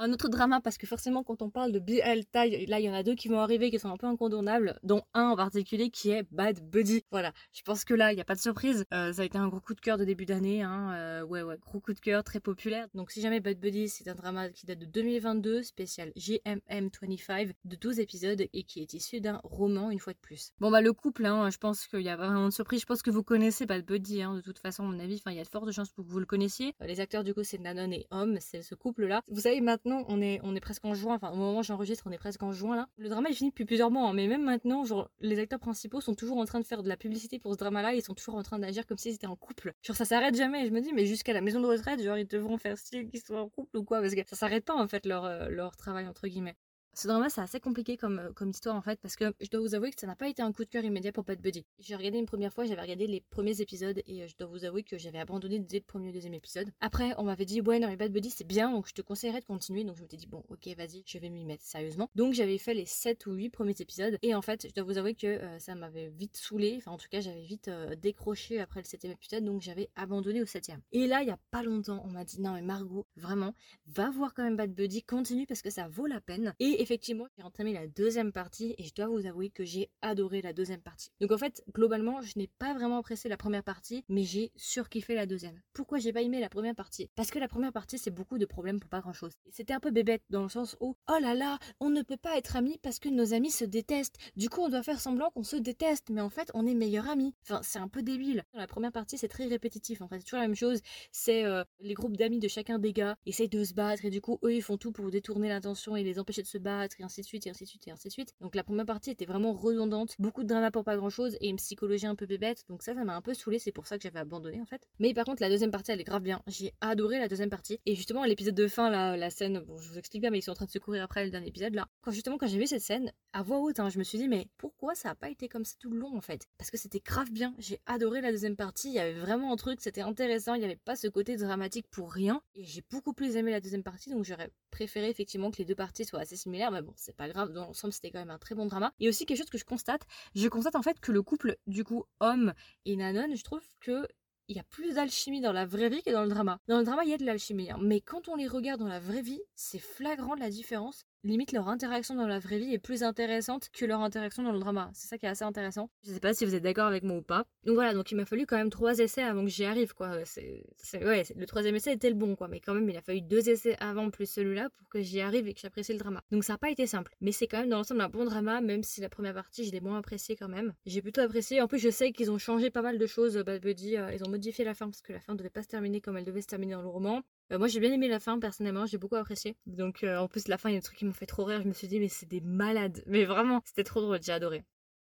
Un 0.00 0.12
autre 0.12 0.28
drama, 0.28 0.60
parce 0.60 0.78
que 0.78 0.86
forcément, 0.86 1.24
quand 1.24 1.42
on 1.42 1.50
parle 1.50 1.72
de 1.72 1.80
BL 1.80 2.22
là, 2.32 2.78
il 2.78 2.84
y 2.84 2.88
en 2.88 2.94
a 2.94 3.02
deux 3.02 3.16
qui 3.16 3.26
vont 3.26 3.40
arriver 3.40 3.68
qui 3.72 3.80
sont 3.80 3.90
un 3.90 3.96
peu 3.96 4.06
incontournables, 4.06 4.78
dont 4.84 5.02
un 5.12 5.30
en 5.30 5.36
particulier 5.36 5.90
qui 5.90 6.10
est 6.10 6.22
Bad 6.30 6.60
Buddy. 6.60 7.04
Voilà, 7.10 7.32
je 7.52 7.62
pense 7.62 7.84
que 7.84 7.94
là, 7.94 8.12
il 8.12 8.14
n'y 8.14 8.20
a 8.20 8.24
pas 8.24 8.36
de 8.36 8.40
surprise. 8.40 8.84
Euh, 8.94 9.12
ça 9.12 9.22
a 9.22 9.24
été 9.24 9.38
un 9.38 9.48
gros 9.48 9.58
coup 9.58 9.74
de 9.74 9.80
cœur 9.80 9.98
de 9.98 10.04
début 10.04 10.24
d'année. 10.24 10.62
Hein. 10.62 10.92
Euh, 10.94 11.22
ouais, 11.24 11.42
ouais, 11.42 11.56
gros 11.58 11.80
coup 11.80 11.94
de 11.94 11.98
cœur, 11.98 12.22
très 12.22 12.38
populaire. 12.38 12.86
Donc, 12.94 13.10
si 13.10 13.20
jamais 13.20 13.40
Bad 13.40 13.58
Buddy, 13.58 13.88
c'est 13.88 14.06
un 14.06 14.14
drama 14.14 14.50
qui 14.50 14.66
date 14.66 14.78
de 14.78 14.86
2022, 14.86 15.64
spécial 15.64 16.12
GMM25, 16.16 17.54
de 17.64 17.74
12 17.74 17.98
épisodes 17.98 18.40
et 18.52 18.62
qui 18.62 18.80
est 18.80 18.94
issu 18.94 19.20
d'un 19.20 19.40
roman, 19.42 19.90
une 19.90 19.98
fois 19.98 20.12
de 20.12 20.18
plus. 20.18 20.52
Bon, 20.60 20.70
bah, 20.70 20.80
le 20.80 20.92
couple, 20.92 21.26
hein, 21.26 21.50
je 21.50 21.58
pense 21.58 21.88
qu'il 21.88 22.02
y 22.02 22.08
a 22.08 22.16
vraiment 22.16 22.46
de 22.46 22.52
surprise. 22.52 22.82
Je 22.82 22.86
pense 22.86 23.02
que 23.02 23.10
vous 23.10 23.24
connaissez 23.24 23.66
Bad 23.66 23.84
Buddy, 23.84 24.22
hein, 24.22 24.36
de 24.36 24.42
toute 24.42 24.60
façon, 24.60 24.84
à 24.84 24.86
mon 24.86 25.00
avis. 25.00 25.16
Enfin, 25.16 25.32
il 25.32 25.38
y 25.38 25.40
a 25.40 25.44
de 25.44 25.48
fortes 25.48 25.72
chances 25.72 25.90
pour 25.90 26.04
que 26.04 26.10
vous 26.10 26.20
le 26.20 26.26
connaissiez. 26.26 26.72
Euh, 26.82 26.86
les 26.86 27.00
acteurs, 27.00 27.24
du 27.24 27.34
coup, 27.34 27.42
c'est 27.42 27.58
Nanon 27.58 27.90
et 27.90 28.06
Homme, 28.12 28.38
c'est 28.40 28.62
ce 28.62 28.76
couple-là. 28.76 29.22
Vous 29.26 29.40
savez, 29.40 29.60
maintenant, 29.60 29.87
on 29.92 30.20
est, 30.20 30.40
on 30.42 30.54
est 30.54 30.60
presque 30.60 30.84
en 30.84 30.94
juin, 30.94 31.14
enfin 31.14 31.30
au 31.30 31.36
moment 31.36 31.60
où 31.60 31.62
j'enregistre, 31.62 32.04
on 32.06 32.12
est 32.12 32.18
presque 32.18 32.42
en 32.42 32.52
juin 32.52 32.76
là. 32.76 32.88
Le 32.96 33.08
drama 33.08 33.28
est 33.30 33.34
fini 33.34 33.50
depuis 33.50 33.64
plusieurs 33.64 33.90
mois, 33.90 34.08
hein, 34.08 34.12
mais 34.12 34.26
même 34.26 34.44
maintenant, 34.44 34.84
genre, 34.84 35.10
les 35.20 35.38
acteurs 35.38 35.58
principaux 35.58 36.00
sont 36.00 36.14
toujours 36.14 36.38
en 36.38 36.44
train 36.44 36.60
de 36.60 36.64
faire 36.64 36.82
de 36.82 36.88
la 36.88 36.96
publicité 36.96 37.38
pour 37.38 37.52
ce 37.52 37.58
drama-là, 37.58 37.94
ils 37.94 38.02
sont 38.02 38.14
toujours 38.14 38.36
en 38.36 38.42
train 38.42 38.58
d'agir 38.58 38.86
comme 38.86 38.98
s'ils 38.98 39.14
étaient 39.14 39.26
en 39.26 39.36
couple. 39.36 39.74
Genre 39.82 39.96
ça 39.96 40.04
s'arrête 40.04 40.36
jamais, 40.36 40.64
et 40.64 40.66
je 40.66 40.72
me 40.72 40.80
dis, 40.80 40.92
mais 40.92 41.06
jusqu'à 41.06 41.32
la 41.32 41.40
maison 41.40 41.60
de 41.60 41.66
retraite, 41.66 42.02
genre 42.02 42.18
ils 42.18 42.26
devront 42.26 42.58
faire 42.58 42.76
style 42.78 43.08
qu'ils 43.08 43.20
soient 43.20 43.42
en 43.42 43.48
couple 43.48 43.76
ou 43.78 43.84
quoi, 43.84 44.00
parce 44.00 44.14
que 44.14 44.20
ça 44.26 44.36
s'arrête 44.36 44.64
pas 44.64 44.74
en 44.74 44.88
fait 44.88 45.06
leur, 45.06 45.24
euh, 45.24 45.48
leur 45.48 45.76
travail 45.76 46.06
entre 46.06 46.26
guillemets. 46.28 46.56
Ce 46.98 47.06
drama, 47.06 47.30
c'est 47.30 47.40
assez 47.40 47.60
compliqué 47.60 47.96
comme, 47.96 48.18
euh, 48.18 48.32
comme 48.32 48.50
histoire 48.50 48.74
en 48.74 48.82
fait, 48.82 48.98
parce 49.00 49.14
que 49.14 49.32
je 49.40 49.48
dois 49.50 49.60
vous 49.60 49.76
avouer 49.76 49.92
que 49.92 50.00
ça 50.00 50.08
n'a 50.08 50.16
pas 50.16 50.28
été 50.28 50.42
un 50.42 50.52
coup 50.52 50.64
de 50.64 50.68
cœur 50.68 50.82
immédiat 50.82 51.12
pour 51.12 51.22
Bad 51.22 51.40
Buddy. 51.40 51.64
J'ai 51.78 51.94
regardé 51.94 52.18
une 52.18 52.26
première 52.26 52.52
fois, 52.52 52.64
j'avais 52.64 52.82
regardé 52.82 53.06
les 53.06 53.20
premiers 53.20 53.60
épisodes 53.60 54.02
et 54.04 54.24
euh, 54.24 54.26
je 54.26 54.34
dois 54.36 54.48
vous 54.48 54.64
avouer 54.64 54.82
que 54.82 54.98
j'avais 54.98 55.20
abandonné 55.20 55.60
dès 55.60 55.78
le 55.78 55.84
premier 55.84 56.08
ou 56.08 56.12
deuxième 56.12 56.34
épisode. 56.34 56.72
Après, 56.80 57.14
on 57.16 57.22
m'avait 57.22 57.44
dit, 57.44 57.60
ouais, 57.60 57.78
non, 57.78 57.86
mais 57.86 57.94
Bad 57.94 58.10
Buddy 58.10 58.30
c'est 58.30 58.44
bien, 58.44 58.72
donc 58.72 58.88
je 58.88 58.94
te 58.94 59.02
conseillerais 59.02 59.38
de 59.38 59.44
continuer. 59.44 59.84
Donc 59.84 59.96
je 59.96 60.02
me 60.02 60.08
suis 60.08 60.16
dit, 60.16 60.26
bon, 60.26 60.42
ok, 60.48 60.66
vas-y, 60.76 61.04
je 61.06 61.18
vais 61.18 61.28
m'y 61.28 61.44
mettre 61.44 61.62
sérieusement. 61.62 62.10
Donc 62.16 62.34
j'avais 62.34 62.58
fait 62.58 62.74
les 62.74 62.84
7 62.84 63.26
ou 63.26 63.32
8 63.34 63.50
premiers 63.50 63.76
épisodes 63.78 64.18
et 64.22 64.34
en 64.34 64.42
fait, 64.42 64.66
je 64.66 64.74
dois 64.74 64.82
vous 64.82 64.98
avouer 64.98 65.14
que 65.14 65.28
euh, 65.28 65.58
ça 65.60 65.76
m'avait 65.76 66.08
vite 66.08 66.36
saoulé, 66.36 66.74
enfin 66.78 66.90
en 66.90 66.98
tout 66.98 67.08
cas, 67.08 67.20
j'avais 67.20 67.44
vite 67.44 67.70
décroché 68.02 68.58
après 68.58 68.80
le 68.80 68.86
7 68.86 69.04
épisode, 69.04 69.44
donc 69.44 69.62
j'avais 69.62 69.88
abandonné 69.94 70.42
au 70.42 70.46
7 70.46 70.72
Et 70.90 71.06
là, 71.06 71.22
il 71.22 71.28
y 71.28 71.30
a 71.30 71.38
pas 71.52 71.62
longtemps, 71.62 72.02
on 72.04 72.08
m'a 72.08 72.24
dit, 72.24 72.40
non, 72.40 72.54
mais 72.54 72.62
Margot, 72.62 73.06
vraiment, 73.14 73.54
va 73.86 74.10
voir 74.10 74.34
quand 74.34 74.42
même 74.42 74.56
Bad 74.56 74.74
Buddy, 74.74 75.04
continue 75.04 75.46
parce 75.46 75.62
que 75.62 75.70
ça 75.70 75.86
vaut 75.86 76.06
la 76.06 76.20
peine. 76.20 76.56
Et 76.58 76.87
effectivement, 76.88 77.28
j'ai 77.36 77.44
entamé 77.44 77.74
la 77.74 77.86
deuxième 77.86 78.32
partie 78.32 78.74
et 78.78 78.84
je 78.84 78.94
dois 78.94 79.08
vous 79.08 79.26
avouer 79.26 79.50
que 79.50 79.62
j'ai 79.62 79.90
adoré 80.00 80.40
la 80.40 80.54
deuxième 80.54 80.80
partie. 80.80 81.10
Donc 81.20 81.32
en 81.32 81.36
fait, 81.36 81.62
globalement, 81.74 82.22
je 82.22 82.38
n'ai 82.38 82.46
pas 82.46 82.72
vraiment 82.72 82.96
apprécié 82.96 83.28
la 83.28 83.36
première 83.36 83.62
partie, 83.62 84.04
mais 84.08 84.22
j'ai 84.22 84.52
surkiffé 84.56 85.14
la 85.14 85.26
deuxième. 85.26 85.60
Pourquoi 85.74 85.98
j'ai 85.98 86.14
pas 86.14 86.22
aimé 86.22 86.40
la 86.40 86.48
première 86.48 86.74
partie? 86.74 87.10
Parce 87.14 87.30
que 87.30 87.38
la 87.38 87.46
première 87.46 87.74
partie, 87.74 87.98
c'est 87.98 88.10
beaucoup 88.10 88.38
de 88.38 88.46
problèmes 88.46 88.80
pour 88.80 88.88
pas 88.88 89.00
grand 89.00 89.12
chose. 89.12 89.32
C'était 89.50 89.74
un 89.74 89.80
peu 89.80 89.90
bébête 89.90 90.22
dans 90.30 90.42
le 90.42 90.48
sens 90.48 90.78
où, 90.80 90.96
oh 91.10 91.18
là 91.20 91.34
là, 91.34 91.58
on 91.78 91.90
ne 91.90 92.00
peut 92.00 92.16
pas 92.16 92.38
être 92.38 92.56
amis 92.56 92.78
parce 92.82 92.98
que 92.98 93.10
nos 93.10 93.34
amis 93.34 93.50
se 93.50 93.66
détestent. 93.66 94.16
Du 94.36 94.48
coup, 94.48 94.62
on 94.62 94.70
doit 94.70 94.82
faire 94.82 94.98
semblant 94.98 95.30
qu'on 95.32 95.44
se 95.44 95.56
déteste, 95.56 96.08
mais 96.08 96.22
en 96.22 96.30
fait, 96.30 96.50
on 96.54 96.64
est 96.66 96.74
meilleurs 96.74 97.10
amis. 97.10 97.34
Enfin, 97.42 97.60
c'est 97.62 97.80
un 97.80 97.88
peu 97.88 98.02
débile. 98.02 98.44
Dans 98.54 98.60
la 98.60 98.66
première 98.66 98.92
partie, 98.92 99.18
c'est 99.18 99.28
très 99.28 99.44
répétitif. 99.44 100.00
En 100.00 100.08
fait, 100.08 100.20
c'est 100.20 100.24
toujours 100.24 100.40
la 100.40 100.48
même 100.48 100.56
chose. 100.56 100.80
C'est 101.12 101.44
euh, 101.44 101.64
les 101.80 101.92
groupes 101.92 102.16
d'amis 102.16 102.38
de 102.38 102.48
chacun 102.48 102.78
des 102.78 102.94
gars 102.94 103.18
essayent 103.26 103.50
de 103.50 103.62
se 103.62 103.74
battre 103.74 104.06
et 104.06 104.10
du 104.10 104.22
coup, 104.22 104.38
eux, 104.42 104.54
ils 104.54 104.62
font 104.62 104.78
tout 104.78 104.90
pour 104.90 105.10
détourner 105.10 105.50
l'attention 105.50 105.94
et 105.94 106.02
les 106.02 106.18
empêcher 106.18 106.40
de 106.40 106.46
se 106.46 106.56
battre 106.56 106.77
et 106.84 107.02
ainsi 107.02 107.20
de 107.20 107.26
suite 107.26 107.46
et 107.46 107.50
ainsi 107.50 107.64
de 107.64 107.68
suite 107.68 107.88
et 107.88 107.90
ainsi 107.90 108.08
de 108.08 108.12
suite. 108.12 108.34
Donc 108.40 108.54
la 108.54 108.64
première 108.64 108.86
partie 108.86 109.10
était 109.10 109.24
vraiment 109.24 109.52
redondante, 109.52 110.14
beaucoup 110.18 110.42
de 110.42 110.48
drama 110.48 110.70
pour 110.70 110.84
pas 110.84 110.96
grand 110.96 111.10
chose 111.10 111.36
et 111.40 111.48
une 111.48 111.56
psychologie 111.56 112.06
un 112.06 112.14
peu 112.14 112.26
bébête. 112.26 112.64
Donc 112.68 112.82
ça, 112.82 112.94
ça 112.94 113.04
m'a 113.04 113.16
un 113.16 113.22
peu 113.22 113.34
saoulé. 113.34 113.58
C'est 113.58 113.72
pour 113.72 113.86
ça 113.86 113.96
que 113.96 114.02
j'avais 114.02 114.18
abandonné 114.18 114.60
en 114.60 114.66
fait. 114.66 114.86
Mais 114.98 115.14
par 115.14 115.24
contre, 115.24 115.42
la 115.42 115.48
deuxième 115.48 115.70
partie, 115.70 115.92
elle 115.92 116.00
est 116.00 116.04
grave 116.04 116.22
bien. 116.22 116.42
J'ai 116.46 116.72
adoré 116.80 117.18
la 117.18 117.28
deuxième 117.28 117.50
partie. 117.50 117.78
Et 117.86 117.94
justement, 117.94 118.24
l'épisode 118.24 118.54
de 118.54 118.68
fin, 118.68 118.90
la, 118.90 119.30
scène, 119.30 119.60
bon, 119.60 119.78
je 119.78 119.88
vous 119.90 119.98
explique 119.98 120.22
bien, 120.22 120.30
mais 120.30 120.38
ils 120.38 120.42
sont 120.42 120.52
en 120.52 120.54
train 120.54 120.66
de 120.66 120.70
se 120.70 120.78
courir 120.78 121.02
après 121.02 121.24
le 121.24 121.30
dernier 121.30 121.48
épisode 121.48 121.74
là. 121.74 121.88
Quand 122.02 122.10
justement, 122.10 122.38
quand 122.38 122.46
j'ai 122.46 122.58
vu 122.58 122.66
cette 122.66 122.82
scène, 122.82 123.12
à 123.32 123.42
voix 123.42 123.58
haute, 123.58 123.80
hein, 123.80 123.88
je 123.88 123.98
me 123.98 124.04
suis 124.04 124.18
dit, 124.18 124.28
mais 124.28 124.48
pourquoi 124.56 124.94
ça 124.94 125.10
a 125.10 125.14
pas 125.14 125.30
été 125.30 125.48
comme 125.48 125.64
ça 125.64 125.74
tout 125.78 125.90
le 125.90 125.98
long 125.98 126.16
en 126.16 126.20
fait? 126.20 126.46
Parce 126.56 126.70
que 126.70 126.76
c'était 126.76 127.00
grave 127.00 127.30
bien. 127.30 127.54
J'ai 127.58 127.80
adoré 127.86 128.20
la 128.20 128.30
deuxième 128.30 128.56
partie. 128.56 128.88
Il 128.88 128.94
y 128.94 128.98
avait 128.98 129.18
vraiment 129.18 129.52
un 129.52 129.56
truc, 129.56 129.80
c'était 129.80 130.00
intéressant. 130.00 130.54
Il 130.54 130.60
n'y 130.60 130.64
avait 130.64 130.76
pas 130.76 130.96
ce 130.96 131.08
côté 131.08 131.36
dramatique 131.36 131.86
pour 131.90 132.12
rien. 132.12 132.42
Et 132.54 132.64
j'ai 132.64 132.82
beaucoup 132.90 133.12
plus 133.12 133.36
aimé 133.36 133.50
la 133.50 133.60
deuxième 133.60 133.82
partie. 133.82 134.10
Donc 134.10 134.24
j'aurais 134.24 134.50
préféré 134.70 135.08
effectivement 135.08 135.50
que 135.50 135.58
les 135.58 135.64
deux 135.64 135.74
parties 135.74 136.04
soient 136.04 136.20
assez 136.20 136.36
similaires. 136.36 136.57
Mais 136.70 136.82
bon, 136.82 136.92
c'est 136.96 137.16
pas 137.16 137.28
grave. 137.28 137.52
Dans 137.52 137.66
l'ensemble, 137.66 137.92
c'était 137.92 138.10
quand 138.10 138.18
même 138.18 138.30
un 138.30 138.38
très 138.38 138.54
bon 138.54 138.66
drama. 138.66 138.92
Et 139.00 139.08
aussi 139.08 139.26
quelque 139.26 139.38
chose 139.38 139.50
que 139.50 139.58
je 139.58 139.64
constate, 139.64 140.02
je 140.34 140.48
constate 140.48 140.76
en 140.76 140.82
fait 140.82 141.00
que 141.00 141.12
le 141.12 141.22
couple 141.22 141.56
du 141.66 141.84
coup 141.84 142.04
homme 142.20 142.52
et 142.84 142.96
Nanon, 142.96 143.34
je 143.34 143.44
trouve 143.44 143.66
que 143.80 144.06
il 144.48 144.56
y 144.56 144.60
a 144.60 144.64
plus 144.64 144.94
d'alchimie 144.94 145.42
dans 145.42 145.52
la 145.52 145.66
vraie 145.66 145.90
vie 145.90 146.02
que 146.02 146.10
dans 146.10 146.22
le 146.22 146.28
drama. 146.28 146.58
Dans 146.68 146.78
le 146.78 146.84
drama, 146.84 147.04
il 147.04 147.10
y 147.10 147.14
a 147.14 147.18
de 147.18 147.24
l'alchimie, 147.24 147.70
hein. 147.70 147.78
mais 147.82 148.00
quand 148.00 148.28
on 148.28 148.34
les 148.34 148.48
regarde 148.48 148.80
dans 148.80 148.88
la 148.88 148.98
vraie 148.98 149.20
vie, 149.20 149.42
c'est 149.54 149.78
flagrant 149.78 150.34
la 150.34 150.48
différence 150.48 151.04
limite 151.24 151.52
leur 151.52 151.68
interaction 151.68 152.14
dans 152.14 152.26
la 152.26 152.38
vraie 152.38 152.58
vie 152.58 152.72
est 152.72 152.78
plus 152.78 153.02
intéressante 153.02 153.68
que 153.72 153.84
leur 153.84 154.00
interaction 154.00 154.42
dans 154.42 154.52
le 154.52 154.58
drama. 154.58 154.90
C'est 154.94 155.08
ça 155.08 155.18
qui 155.18 155.26
est 155.26 155.28
assez 155.28 155.44
intéressant. 155.44 155.90
Je 156.04 156.12
sais 156.12 156.20
pas 156.20 156.34
si 156.34 156.44
vous 156.44 156.54
êtes 156.54 156.62
d'accord 156.62 156.86
avec 156.86 157.02
moi 157.02 157.16
ou 157.16 157.22
pas. 157.22 157.44
Donc 157.64 157.74
voilà, 157.74 157.94
donc 157.94 158.10
il 158.10 158.16
m'a 158.16 158.24
fallu 158.24 158.46
quand 158.46 158.56
même 158.56 158.70
trois 158.70 158.98
essais 158.98 159.22
avant 159.22 159.44
que 159.44 159.50
j'y 159.50 159.64
arrive 159.64 159.94
quoi. 159.94 160.24
C'est, 160.24 160.64
ouais, 160.94 161.24
le 161.36 161.46
troisième 161.46 161.74
essai 161.74 161.92
était 161.92 162.10
le 162.10 162.16
bon 162.16 162.36
quoi, 162.36 162.48
mais 162.48 162.60
quand 162.60 162.74
même 162.74 162.88
il 162.88 162.96
a 162.96 163.02
fallu 163.02 163.20
deux 163.20 163.48
essais 163.48 163.76
avant 163.80 164.10
plus 164.10 164.30
celui-là 164.30 164.70
pour 164.70 164.88
que 164.88 165.00
j'y 165.00 165.20
arrive 165.20 165.48
et 165.48 165.54
que 165.54 165.60
j'apprécie 165.60 165.92
le 165.92 165.98
drama. 165.98 166.22
Donc 166.30 166.44
ça 166.44 166.54
n'a 166.54 166.58
pas 166.58 166.70
été 166.70 166.86
simple, 166.86 167.14
mais 167.20 167.32
c'est 167.32 167.46
quand 167.46 167.58
même 167.58 167.68
dans 167.68 167.78
l'ensemble 167.78 168.00
un 168.00 168.08
bon 168.08 168.24
drama, 168.24 168.60
même 168.60 168.82
si 168.82 169.00
la 169.00 169.08
première 169.08 169.34
partie 169.34 169.64
je 169.64 169.72
l'ai 169.72 169.80
moins 169.80 169.98
apprécié 169.98 170.36
quand 170.36 170.48
même. 170.48 170.72
J'ai 170.86 171.02
plutôt 171.02 171.20
apprécié. 171.20 171.60
En 171.60 171.68
plus 171.68 171.78
je 171.78 171.90
sais 171.90 172.12
qu'ils 172.12 172.30
ont 172.30 172.38
changé 172.38 172.70
pas 172.70 172.82
mal 172.82 172.98
de 172.98 173.06
choses. 173.06 173.36
Bad 173.38 173.62
Buddy, 173.62 173.96
euh, 173.96 174.12
ils 174.12 174.24
ont 174.24 174.30
modifié 174.30 174.64
la 174.64 174.74
fin 174.74 174.86
parce 174.86 175.02
que 175.02 175.12
la 175.12 175.20
fin 175.20 175.34
devait 175.34 175.50
pas 175.50 175.62
se 175.62 175.68
terminer 175.68 176.00
comme 176.00 176.16
elle 176.16 176.24
devait 176.24 176.42
se 176.42 176.46
terminer 176.46 176.74
dans 176.74 176.82
le 176.82 176.88
roman. 176.88 177.22
Euh, 177.52 177.58
moi 177.58 177.68
j'ai 177.68 177.80
bien 177.80 177.92
aimé 177.92 178.08
la 178.08 178.20
fin 178.20 178.38
personnellement, 178.38 178.86
j'ai 178.86 178.98
beaucoup 178.98 179.16
apprécié. 179.16 179.56
Donc 179.66 180.04
euh, 180.04 180.18
en 180.18 180.28
plus 180.28 180.48
la 180.48 180.58
fin 180.58 180.68
il 180.68 180.74
y 180.74 180.76
a 180.76 180.80
des 180.80 180.84
trucs 180.84 180.98
qui 180.98 181.04
m'ont 181.04 181.12
fait 181.12 181.26
trop 181.26 181.44
rire, 181.44 181.62
je 181.62 181.68
me 181.68 181.72
suis 181.72 181.88
dit 181.88 181.98
mais 182.00 182.08
c'est 182.08 182.28
des 182.28 182.40
malades. 182.40 183.02
Mais 183.06 183.24
vraiment, 183.24 183.62
c'était 183.64 183.84
trop 183.84 184.00
drôle, 184.00 184.22
j'ai 184.22 184.32
adoré. 184.32 184.64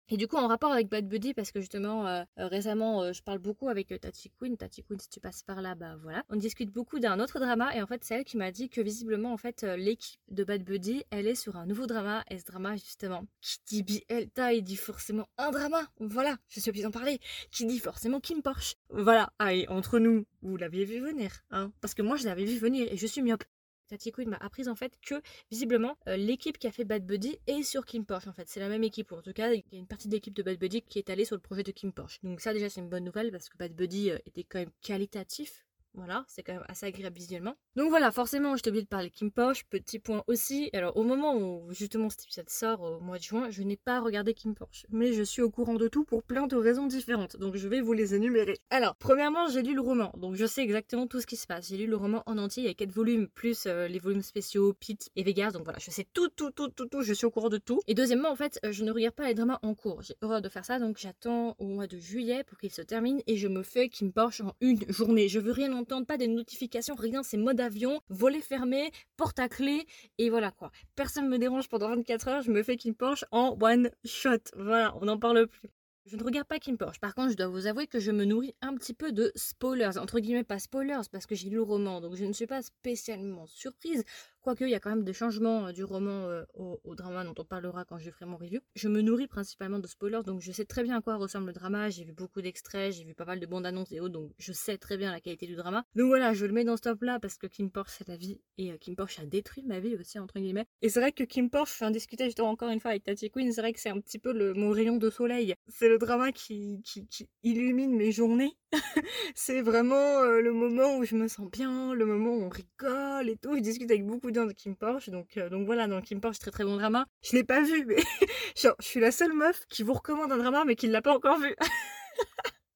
Et 0.09 0.17
du 0.17 0.27
coup, 0.27 0.35
en 0.35 0.47
rapport 0.47 0.71
avec 0.71 0.89
Bad 0.89 1.07
Buddy, 1.07 1.33
parce 1.33 1.51
que 1.51 1.61
justement, 1.61 2.05
euh, 2.07 2.23
euh, 2.37 2.47
récemment, 2.47 3.03
euh, 3.03 3.13
je 3.13 3.23
parle 3.23 3.39
beaucoup 3.39 3.69
avec 3.69 3.87
Tati 4.01 4.29
Queen. 4.37 4.57
Tati 4.57 4.83
Queen, 4.83 4.99
si 4.99 5.09
tu 5.09 5.19
passes 5.19 5.43
par 5.43 5.61
là, 5.61 5.75
bah 5.75 5.95
voilà. 6.01 6.23
On 6.29 6.35
discute 6.35 6.71
beaucoup 6.71 6.99
d'un 6.99 7.19
autre 7.19 7.39
drama, 7.39 7.73
et 7.75 7.81
en 7.81 7.87
fait, 7.87 8.03
c'est 8.03 8.15
elle 8.15 8.25
qui 8.25 8.37
m'a 8.37 8.51
dit 8.51 8.69
que 8.69 8.81
visiblement, 8.81 9.31
en 9.31 9.37
fait, 9.37 9.63
l'équipe 9.63 10.19
de 10.29 10.43
Bad 10.43 10.63
Buddy, 10.63 11.03
elle 11.09 11.27
est 11.27 11.35
sur 11.35 11.55
un 11.55 11.65
nouveau 11.65 11.87
drama, 11.87 12.23
et 12.29 12.37
ce 12.37 12.45
drama, 12.45 12.75
justement, 12.75 13.25
qui 13.41 13.83
dit 13.83 14.03
BL 14.09 14.29
il 14.53 14.63
dit 14.63 14.75
forcément 14.75 15.27
un 15.37 15.51
drama. 15.51 15.87
Voilà, 15.99 16.37
je 16.49 16.59
suis 16.59 16.69
obligée 16.69 16.83
d'en 16.83 16.91
parler. 16.91 17.19
Qui 17.51 17.65
dit 17.65 17.79
forcément 17.79 18.19
Kim 18.19 18.41
Porsche. 18.41 18.75
Voilà, 18.89 19.31
allez, 19.39 19.67
entre 19.69 19.99
nous, 19.99 20.25
vous 20.41 20.57
l'aviez 20.57 20.85
vu 20.85 20.99
venir, 20.99 21.31
hein. 21.51 21.71
Parce 21.79 21.93
que 21.93 22.01
moi, 22.01 22.17
je 22.17 22.25
l'avais 22.25 22.45
vu 22.45 22.57
venir, 22.57 22.87
et 22.91 22.97
je 22.97 23.07
suis 23.07 23.21
myope. 23.21 23.43
Tati 23.87 24.11
Queen 24.11 24.29
m'a 24.29 24.37
appris 24.37 24.67
en 24.67 24.75
fait 24.75 24.93
que 25.01 25.21
visiblement 25.51 25.97
euh, 26.07 26.17
l'équipe 26.17 26.57
qui 26.57 26.67
a 26.67 26.71
fait 26.71 26.85
Bad 26.85 27.05
Buddy 27.05 27.37
est 27.47 27.63
sur 27.63 27.85
Kim 27.85 28.05
Porsche 28.05 28.27
en 28.27 28.33
fait. 28.33 28.47
C'est 28.47 28.59
la 28.59 28.69
même 28.69 28.83
équipe 28.83 29.11
ou 29.11 29.15
en 29.15 29.21
tout 29.21 29.33
cas 29.33 29.53
il 29.53 29.63
y 29.71 29.75
a 29.75 29.79
une 29.79 29.87
partie 29.87 30.07
de 30.07 30.13
l'équipe 30.13 30.33
de 30.33 30.43
Bad 30.43 30.57
Buddy 30.57 30.81
qui 30.81 30.99
est 30.99 31.09
allée 31.09 31.25
sur 31.25 31.35
le 31.35 31.41
projet 31.41 31.63
de 31.63 31.71
Kim 31.71 31.91
Porsche. 31.91 32.19
Donc 32.23 32.41
ça 32.41 32.53
déjà 32.53 32.69
c'est 32.69 32.81
une 32.81 32.89
bonne 32.89 33.03
nouvelle 33.03 33.31
parce 33.31 33.49
que 33.49 33.57
Bad 33.57 33.73
Buddy 33.73 34.11
euh, 34.11 34.17
était 34.25 34.43
quand 34.43 34.59
même 34.59 34.71
qualitatif 34.81 35.65
Voilà, 35.95 36.25
c'est 36.27 36.41
quand 36.41 36.53
même 36.53 36.65
assez 36.67 36.87
agréable 36.87 37.15
visuellement. 37.15 37.55
Donc 37.75 37.89
voilà, 37.89 38.11
forcément, 38.11 38.55
je 38.55 38.63
t'ai 38.63 38.71
oublié 38.71 38.83
de 38.83 38.87
parler 38.87 39.11
Kim 39.11 39.31
Porsche. 39.31 39.63
Petit 39.69 39.99
point 39.99 40.23
aussi. 40.25 40.71
Alors, 40.73 40.97
au 40.97 41.03
moment 41.03 41.35
où 41.35 41.71
justement 41.71 42.09
cet 42.09 42.23
épisode 42.23 42.49
sort 42.49 42.81
au 42.81 42.99
mois 42.99 43.19
de 43.19 43.23
juin, 43.23 43.51
je 43.51 43.61
n'ai 43.61 43.77
pas 43.77 43.99
regardé 43.99 44.33
Kim 44.33 44.55
Porsche. 44.55 44.87
Mais 44.89 45.13
je 45.13 45.21
suis 45.21 45.43
au 45.43 45.51
courant 45.51 45.75
de 45.75 45.87
tout 45.87 46.03
pour 46.03 46.23
plein 46.23 46.47
de 46.47 46.55
raisons 46.55 46.87
différentes. 46.87 47.37
Donc, 47.37 47.55
je 47.57 47.67
vais 47.67 47.79
vous 47.79 47.93
les 47.93 48.15
énumérer. 48.15 48.57
Alors, 48.71 48.95
premièrement, 48.95 49.47
j'ai 49.49 49.61
lu 49.61 49.75
le 49.75 49.81
roman. 49.81 50.11
Donc, 50.17 50.35
je 50.35 50.47
sais 50.47 50.63
exactement 50.63 51.05
tout 51.05 51.21
ce 51.21 51.27
qui 51.27 51.35
se 51.35 51.45
passe. 51.45 51.69
J'ai 51.69 51.77
lu 51.77 51.85
le 51.85 51.95
roman 51.95 52.23
en 52.25 52.39
entier. 52.39 52.63
Il 52.63 52.67
y 52.67 52.71
a 52.71 52.73
4 52.73 52.89
volumes, 52.91 53.27
plus 53.27 53.65
euh, 53.67 53.87
les 53.87 53.99
volumes 53.99 54.23
spéciaux, 54.23 54.73
Pete 54.73 55.09
et 55.15 55.23
Vegas. 55.23 55.51
Donc 55.51 55.63
voilà, 55.63 55.79
je 55.79 55.91
sais 55.91 56.07
tout, 56.11 56.29
tout, 56.29 56.49
tout, 56.49 56.69
tout, 56.69 56.87
tout. 56.87 57.03
Je 57.03 57.13
suis 57.13 57.27
au 57.27 57.31
courant 57.31 57.49
de 57.49 57.57
tout. 57.59 57.81
Et 57.87 57.93
deuxièmement, 57.93 58.31
en 58.31 58.35
fait, 58.35 58.59
je 58.67 58.83
ne 58.83 58.91
regarde 58.91 59.13
pas 59.13 59.27
les 59.27 59.35
dramas 59.35 59.59
en 59.61 59.75
cours. 59.75 60.01
J'ai 60.01 60.15
horreur 60.21 60.41
de 60.41 60.49
faire 60.49 60.65
ça. 60.65 60.79
Donc, 60.79 60.97
j'attends 60.97 61.55
au 61.59 61.65
mois 61.65 61.85
de 61.85 61.97
juillet 61.99 62.43
pour 62.43 62.57
qu'il 62.57 62.71
se 62.71 62.81
termine. 62.81 63.21
Et 63.27 63.37
je 63.37 63.47
me 63.47 63.61
fais 63.61 63.89
Kim 63.89 64.11
Porsche 64.11 64.41
en 64.41 64.53
une 64.59 64.79
journée. 64.89 65.27
Je 65.27 65.39
veux 65.39 65.51
rien 65.51 65.82
entendre, 65.83 66.07
pas 66.07 66.17
des 66.17 66.27
notifications 66.27 66.95
rien, 66.95 67.23
c'est 67.23 67.37
mode 67.37 67.59
avion, 67.59 68.01
volet 68.09 68.41
fermé, 68.41 68.91
porte 69.17 69.39
à 69.39 69.49
clé, 69.49 69.85
et 70.17 70.29
voilà 70.29 70.51
quoi. 70.51 70.71
Personne 70.95 71.27
me 71.27 71.37
dérange 71.37 71.67
pendant 71.67 71.89
24 71.89 72.27
heures, 72.29 72.41
je 72.41 72.51
me 72.51 72.63
fais 72.63 72.77
Kim 72.77 72.95
Porsche 72.95 73.25
en 73.31 73.57
one 73.61 73.91
shot. 74.05 74.37
Voilà, 74.55 74.95
on 75.01 75.05
n'en 75.05 75.19
parle 75.19 75.47
plus. 75.47 75.69
Je 76.05 76.17
ne 76.17 76.23
regarde 76.23 76.47
pas 76.47 76.59
Kim 76.59 76.77
Porsche. 76.77 76.99
Par 76.99 77.15
contre, 77.15 77.31
je 77.31 77.37
dois 77.37 77.47
vous 77.47 77.65
avouer 77.65 77.87
que 77.87 77.99
je 77.99 78.11
me 78.11 78.25
nourris 78.25 78.53
un 78.61 78.75
petit 78.75 78.93
peu 78.93 79.13
de 79.13 79.31
spoilers. 79.35 79.97
Entre 79.97 80.19
guillemets, 80.19 80.43
pas 80.43 80.59
spoilers, 80.59 81.07
parce 81.11 81.25
que 81.25 81.35
j'ai 81.35 81.47
lu 81.49 81.55
le 81.55 81.61
roman, 81.61 82.01
donc 82.01 82.15
je 82.15 82.25
ne 82.25 82.33
suis 82.33 82.47
pas 82.47 82.61
spécialement 82.61 83.45
surprise. 83.47 84.03
Quoique, 84.43 84.65
il 84.65 84.71
y 84.71 84.75
a 84.75 84.81
quand 84.81 84.89
même 84.89 85.05
des 85.05 85.13
changements 85.13 85.67
euh, 85.67 85.71
du 85.71 85.85
roman 85.85 86.27
euh, 86.27 86.43
au, 86.53 86.95
drama 86.95 87.23
dont 87.23 87.33
on 87.37 87.45
parlera 87.45 87.85
quand 87.85 87.97
je 87.97 88.11
ferai 88.11 88.25
mon 88.25 88.35
review. 88.35 88.59
Je 88.75 88.89
me 88.89 89.01
nourris 89.01 89.27
principalement 89.27 89.79
de 89.79 89.87
spoilers, 89.87 90.23
donc 90.25 90.41
je 90.41 90.51
sais 90.51 90.65
très 90.65 90.83
bien 90.83 90.97
à 90.97 91.01
quoi 91.01 91.15
ressemble 91.15 91.47
le 91.47 91.53
drama. 91.53 91.89
J'ai 91.89 92.03
vu 92.03 92.11
beaucoup 92.11 92.41
d'extraits, 92.41 92.91
j'ai 92.91 93.05
vu 93.05 93.13
pas 93.15 93.23
mal 93.23 93.39
de 93.39 93.45
bandes 93.45 93.65
annonces 93.65 93.93
et 93.93 94.01
autres, 94.01 94.11
donc 94.11 94.33
je 94.37 94.51
sais 94.51 94.77
très 94.77 94.97
bien 94.97 95.13
la 95.13 95.21
qualité 95.21 95.47
du 95.47 95.55
drama. 95.55 95.85
Donc 95.95 96.07
voilà, 96.07 96.33
je 96.33 96.45
le 96.45 96.51
mets 96.51 96.65
dans 96.65 96.75
ce 96.75 96.81
top-là 96.81 97.21
parce 97.21 97.37
que 97.37 97.47
Kim 97.47 97.71
Porsche, 97.71 97.95
c'est 97.99 98.07
la 98.09 98.17
vie. 98.17 98.41
Et 98.57 98.73
euh, 98.73 98.77
Kim 98.77 98.97
Porsche 98.97 99.21
a 99.21 99.25
détruit 99.25 99.63
ma 99.63 99.79
vie 99.79 99.95
aussi, 99.95 100.19
entre 100.19 100.37
guillemets. 100.37 100.65
Et 100.81 100.89
c'est 100.89 100.99
vrai 100.99 101.13
que 101.13 101.23
Kim 101.23 101.49
Porsche, 101.49 101.71
enfin, 101.81 101.91
discuter 101.91 102.25
justement 102.25 102.49
encore 102.49 102.69
une 102.69 102.81
fois 102.81 102.91
avec 102.91 103.05
Tati 103.05 103.31
Queen, 103.31 103.49
c'est 103.53 103.61
vrai 103.61 103.71
que 103.71 103.79
c'est 103.79 103.91
un 103.91 104.01
petit 104.01 104.19
peu 104.19 104.33
le, 104.33 104.53
mon 104.53 104.71
rayon 104.71 104.97
de 104.97 105.09
soleil. 105.09 105.55
C'est 105.69 105.87
le 105.87 105.97
drama 105.97 106.33
qui, 106.33 106.81
qui, 106.83 107.07
qui 107.07 107.29
illumine 107.43 107.95
mes 107.95 108.11
journées. 108.11 108.57
c'est 109.35 109.61
vraiment 109.61 110.21
le 110.23 110.51
moment 110.51 110.97
où 110.97 111.05
je 111.05 111.15
me 111.15 111.29
sens 111.29 111.49
bien, 111.49 111.93
le 111.93 112.05
moment 112.05 112.35
où 112.35 112.41
on 112.41 112.49
rigole 112.49 113.29
et 113.29 113.37
tout. 113.37 113.55
Je 113.55 113.61
discute 113.61 113.89
avec 113.89 114.05
beaucoup 114.05 114.32
de 114.33 114.51
Kim 114.51 114.75
Porsche, 114.75 115.09
donc, 115.09 115.37
donc 115.37 115.65
voilà, 115.65 115.87
dans 115.87 116.01
Kim 116.01 116.19
Porsche, 116.19 116.39
très 116.39 116.51
très 116.51 116.63
bon 116.63 116.75
drama. 116.75 117.05
Je 117.21 117.35
l'ai 117.35 117.43
pas 117.43 117.61
vu, 117.61 117.85
mais 117.85 117.97
genre, 118.55 118.75
je 118.79 118.85
suis 118.85 118.99
la 118.99 119.11
seule 119.11 119.33
meuf 119.33 119.65
qui 119.69 119.83
vous 119.83 119.93
recommande 119.93 120.31
un 120.31 120.37
drama, 120.37 120.63
mais 120.65 120.75
qui 120.75 120.87
ne 120.87 120.93
l'a 120.93 121.01
pas 121.01 121.15
encore 121.15 121.39
vu. 121.39 121.55